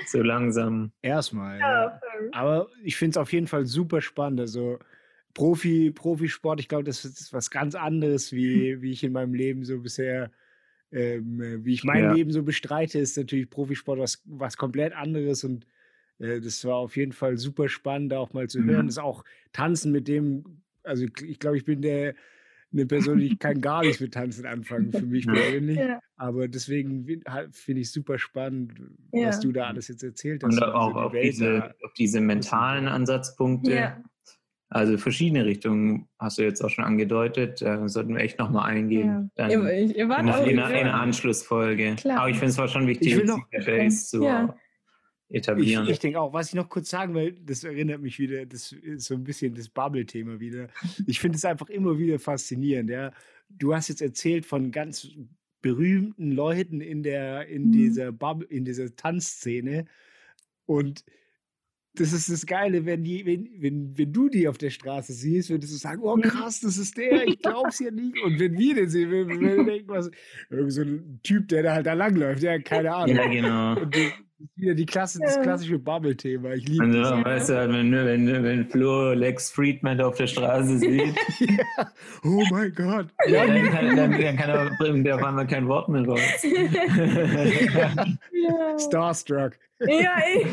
[0.06, 0.92] so langsam.
[1.02, 1.58] Erstmal.
[1.60, 2.00] Ja, Ja.
[2.32, 4.40] Aber ich finde es auf jeden Fall super spannend.
[4.40, 4.78] Also
[5.34, 9.64] Profi, Profisport, ich glaube, das ist was ganz anderes, wie, wie ich in meinem Leben
[9.64, 10.30] so bisher,
[10.92, 12.12] ähm, äh, wie ich mein Ja.
[12.12, 15.66] Leben so bestreite, ist natürlich Profisport was, was komplett anderes und
[16.18, 18.66] äh, das war auf jeden Fall super spannend, auch mal zu Mhm.
[18.70, 18.86] hören.
[18.86, 22.14] Das auch Tanzen mit dem, also ich glaube, ich bin der
[22.72, 25.76] eine Person, die kann gar nichts mit Tanzen anfangen, für mich persönlich.
[25.78, 26.00] Ja.
[26.16, 28.72] Aber deswegen halt, finde ich super spannend,
[29.12, 29.28] Ja.
[29.28, 30.54] was du da alles jetzt erzählt hast.
[30.56, 33.74] Und also auch die auf diese, auf diese mentalen Ansatzpunkte.
[33.74, 34.02] Ja.
[34.70, 37.60] Also verschiedene Richtungen hast du jetzt auch schon angedeutet.
[37.60, 39.30] Da sollten wir echt nochmal eingehen.
[39.34, 41.96] Dann Ihr, ihr, in, auch in, einer- in einer Anschlussfolge.
[41.96, 42.20] Klar.
[42.20, 43.46] Aber ich finde es war schon wichtig, Ich will noch-
[43.90, 44.54] zu Ja.
[45.32, 45.88] Ich, etablieren.
[45.88, 49.06] ich denke auch, was ich noch kurz sagen will, das erinnert mich wieder, das ist
[49.06, 50.68] so ein bisschen das Bubble-Thema wieder.
[51.06, 52.90] Ich finde es einfach immer wieder faszinierend.
[52.90, 53.12] Ja.
[53.48, 55.08] Du hast jetzt erzählt von ganz
[55.62, 57.72] berühmten Leuten in der, in Mhm.
[57.72, 59.86] dieser Bubble, in dieser Tanzszene.
[60.66, 61.04] Und
[61.94, 65.50] das ist das Geile, wenn, die, wenn, wenn, wenn du die auf der Straße siehst,
[65.50, 68.18] würdest du sagen, oh krass, das ist der, ich glaub's ja nicht.
[68.24, 70.10] Und wenn wir den sehen, wenn wir denken, was,
[70.48, 73.16] irgend so ein Typ, der da halt da langläuft, ja, keine Ahnung.
[73.16, 73.80] ja, genau.
[73.82, 73.94] Und
[74.56, 75.42] wieder die Klasse, das Ja.
[75.42, 76.52] klassische Bubble-Thema.
[76.54, 77.24] Ich liebe Also, das.
[77.24, 81.86] weißt du, wenn, wenn, wenn Flo Lex Friedman auf der Straße sieht, ja.
[82.24, 83.06] Oh mein Gott.
[83.26, 86.20] ja, dann, kann, dann, dann kann er der auf einmal kein Wort mehr raus.
[88.32, 89.52] Ja, Starstruck.
[89.80, 90.46] ja ey.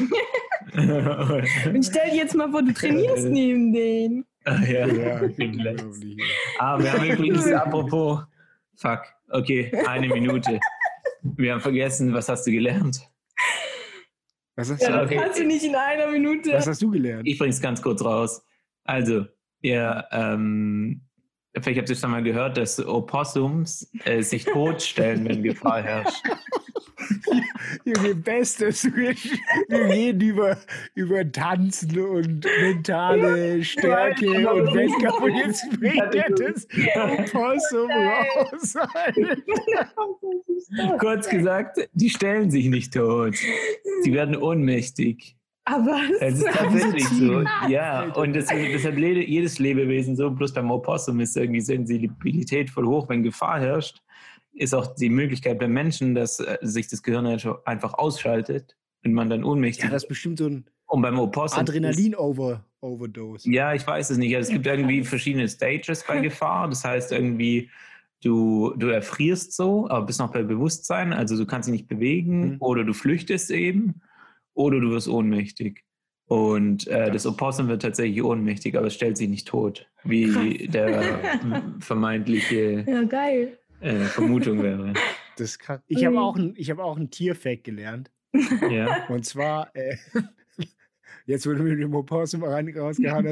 [1.73, 4.25] Und stell dir jetzt mal vor, du trainierst neben denen.
[4.45, 4.87] Ah, ja.
[4.87, 5.21] Ja.
[6.59, 8.21] Ah, wir haben übrigens, apropos
[8.75, 9.01] Fuck.
[9.29, 10.59] Okay, eine Minute.
[11.21, 13.01] Wir haben vergessen, was hast du gelernt?
[14.60, 15.16] Was hast, Ja, du, das okay.
[15.16, 16.51] kannst du nicht in einer Minute.
[16.51, 17.26] was hast du gelernt?
[17.26, 18.43] Ich bring's ganz kurz raus.
[18.84, 19.26] Also,
[19.62, 21.01] ihr, ähm,
[21.62, 26.24] vielleicht habt ihr schon mal gehört, dass Opossums äh, sich totstellen, wenn Gefahr herrscht.
[27.86, 28.86] Junge, Bestes.
[28.86, 29.16] Wir,
[29.68, 30.57] wir reden über,
[30.95, 35.22] über Tanzen und mentale Stärke Ja, und Wettkampf.
[35.22, 36.68] Und jetzt bringt er das
[37.32, 38.76] Possum raus.
[40.99, 43.36] Kurz gesagt, die stellen sich nicht tot.
[44.01, 45.38] Sie werden ohnmächtig.
[45.72, 47.43] Aber Es ist tatsächlich so.
[47.67, 50.32] Ja, und hat le- jedes Lebewesen so.
[50.32, 53.07] Bloß beim Opossum ist irgendwie Sensibilität voll hoch.
[53.09, 54.01] Wenn Gefahr herrscht,
[54.53, 57.26] ist auch die Möglichkeit beim Menschen, dass äh, sich das Gehirn
[57.65, 61.63] einfach ausschaltet und man dann ohnmächtig Ja, das ist bestimmt so ein Und beim Opossum.
[61.63, 63.49] Ist, Adrenalin-Overdose.
[63.51, 64.36] ja, ich weiß es nicht.
[64.36, 66.67] Also es gibt irgendwie verschiedene Stages bei Gefahr.
[66.70, 67.70] Das heißt irgendwie,
[68.24, 71.13] du, du erfrierst so, aber bist noch bei Bewusstsein.
[71.13, 72.55] Also du kannst dich nicht bewegen Mhm.
[72.59, 74.01] oder du flüchtest eben
[74.54, 75.84] oder du wirst ohnmächtig.
[76.28, 81.20] Und äh, das Opossum wird tatsächlich ohnmächtig, aber es stellt sich nicht tot, wie der
[81.80, 83.58] vermeintliche Ja, geil.
[83.82, 84.93] äh, Vermutung wäre.
[85.38, 85.82] Das ist krass.
[85.88, 88.12] Ich habe auch ein, ich hab auch ein Tierfact gelernt.
[88.70, 89.08] Ja.
[89.08, 89.95] Und zwar, äh,
[91.30, 93.23] jetzt wo du mit dem Opossum rein- rausgehauen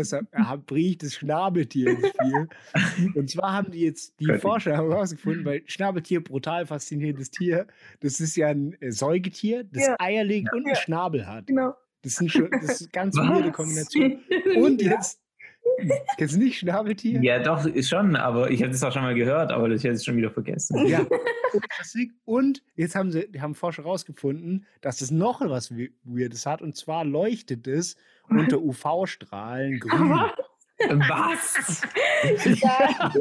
[0.65, 2.47] bringe ich das Schnabeltier ins Spiel.
[3.15, 4.27] Und zwar haben die jetzt, die.
[4.37, 7.67] Forscher haben herausgefunden, weil Schnabeltier, brutal faszinierendes Tier,
[7.99, 9.95] das ist ja ein äh, Säugetier, das Ja.
[9.99, 10.75] Eier legt und einen Ja.
[10.75, 11.47] Schnabel hat.
[11.47, 11.73] Genau.
[12.03, 14.19] Das, sind schon, das ist eine ganz weirde Kombination.
[14.55, 15.19] Und jetzt,
[16.17, 17.21] kennst du nicht Schnabeltier?
[17.21, 19.95] ja, doch, ist schon, aber ich habe das auch schon mal gehört, aber ich hätte
[19.95, 20.85] es schon wieder vergessen.
[20.87, 21.05] Ja.
[21.53, 25.89] Und deswegen- Und jetzt haben sie, die haben Forscher herausgefunden, dass es noch was We-
[26.03, 26.61] Weirdes hat.
[26.61, 27.95] Und zwar leuchtet es
[28.29, 30.09] unter UV-Strahlen grün.
[30.79, 31.81] Was?
[32.45, 33.13] Ja.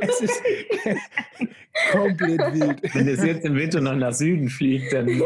[0.00, 0.42] Es ist
[1.90, 2.94] komplett wild.
[2.94, 5.24] Wenn es jetzt im Winter noch nach Süden fliegt, dann Ja.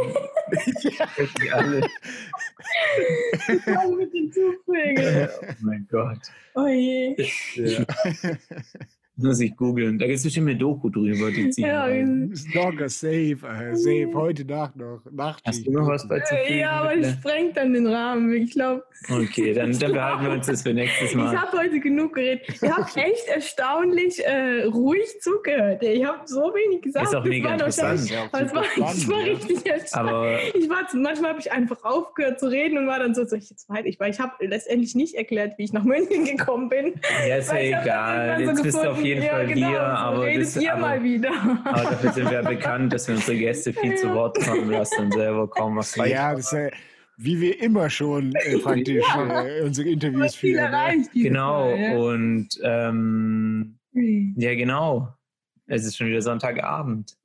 [1.53, 1.81] alle.
[3.67, 5.29] Mann, mit den Zugvögeln.
[5.43, 6.19] Oh mein Gott.
[6.55, 7.17] Oh je.
[9.19, 9.99] Muss ich googeln.
[9.99, 11.65] Da gibt es bestimmt eine Doku drüber, die ziehen.
[11.67, 11.87] Ja.
[12.37, 14.11] Stalker, safe, äh, safe.
[14.15, 15.01] Heute Nacht noch.
[15.11, 18.31] Nacht Hast du noch was bei zu Ja, aber das sprengt dann den Rahmen.
[18.35, 21.35] Ich glaube, Okay, dann, dann behalten wir uns das für nächstes ich Mal.
[21.41, 22.43] habe heute genug geredet.
[22.63, 25.83] Ihr habt echt erstaunlich äh, ruhig zugehört.
[25.83, 27.07] Ich habe so wenig gesagt.
[27.07, 28.11] Ist auch Das mega interessant.
[28.11, 29.33] Ja, Das war, das war ja.
[29.35, 30.09] richtig erstaunt.
[30.09, 33.39] Aber Ich war, manchmal habe ich einfach aufgehört zu reden und war dann so, soll
[33.39, 33.87] ich jetzt weiter?
[33.87, 36.95] Ich, weil ich habe letztendlich nicht erklärt, wie ich nach München gekommen bin.
[37.29, 38.39] ja, ist ja ich egal.
[38.39, 39.77] so Jetzt bist du auf gefunden, jeden ja, Fall genau, hier.
[39.79, 41.31] so Aber, redet das, ihr aber, mal wieder.
[41.65, 45.05] aber dafür sind wir ja bekannt, dass wir unsere Gäste viel zu Wort kommen lassen
[45.05, 46.69] und selber kaum was Ja, das ist ja,
[47.17, 50.71] wie wir immer schon äh, praktisch äh, unsere Interviews viel führen.
[50.71, 51.09] ne?
[51.15, 51.97] Genau, Mal, ja.
[51.97, 53.79] und ähm,
[54.37, 55.09] ja, genau.
[55.67, 57.17] Es ist schon wieder Sonntagabend.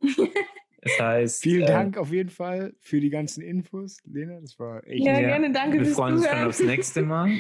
[0.82, 4.39] Das heißt, Vielen äh, Dank auf jeden Fall für die ganzen Infos, Lena.
[4.39, 7.29] Das war echt Ja, Ja, gerne, danke Wir freuen uns schon aufs nächste Mal.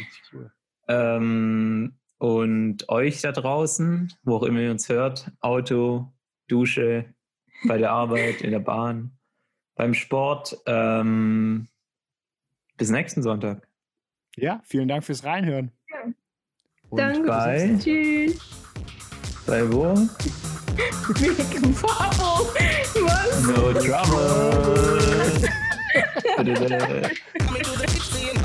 [0.87, 6.13] Ähm, und euch da draußen, wo auch immer ihr uns hört, Auto,
[6.47, 7.05] Dusche,
[7.65, 9.11] bei der Arbeit, in der Bahn,
[9.75, 10.55] beim Sport.
[10.67, 11.67] Ähm,
[12.77, 13.67] bis nächsten Sonntag.
[14.35, 15.71] Ja, vielen Dank fürs Reinhören.
[15.89, 16.13] Ja.
[16.89, 17.27] Und Danke.
[17.27, 18.39] bei- Tschüss.
[19.47, 19.95] Bei wo?
[23.47, 25.01] No trouble.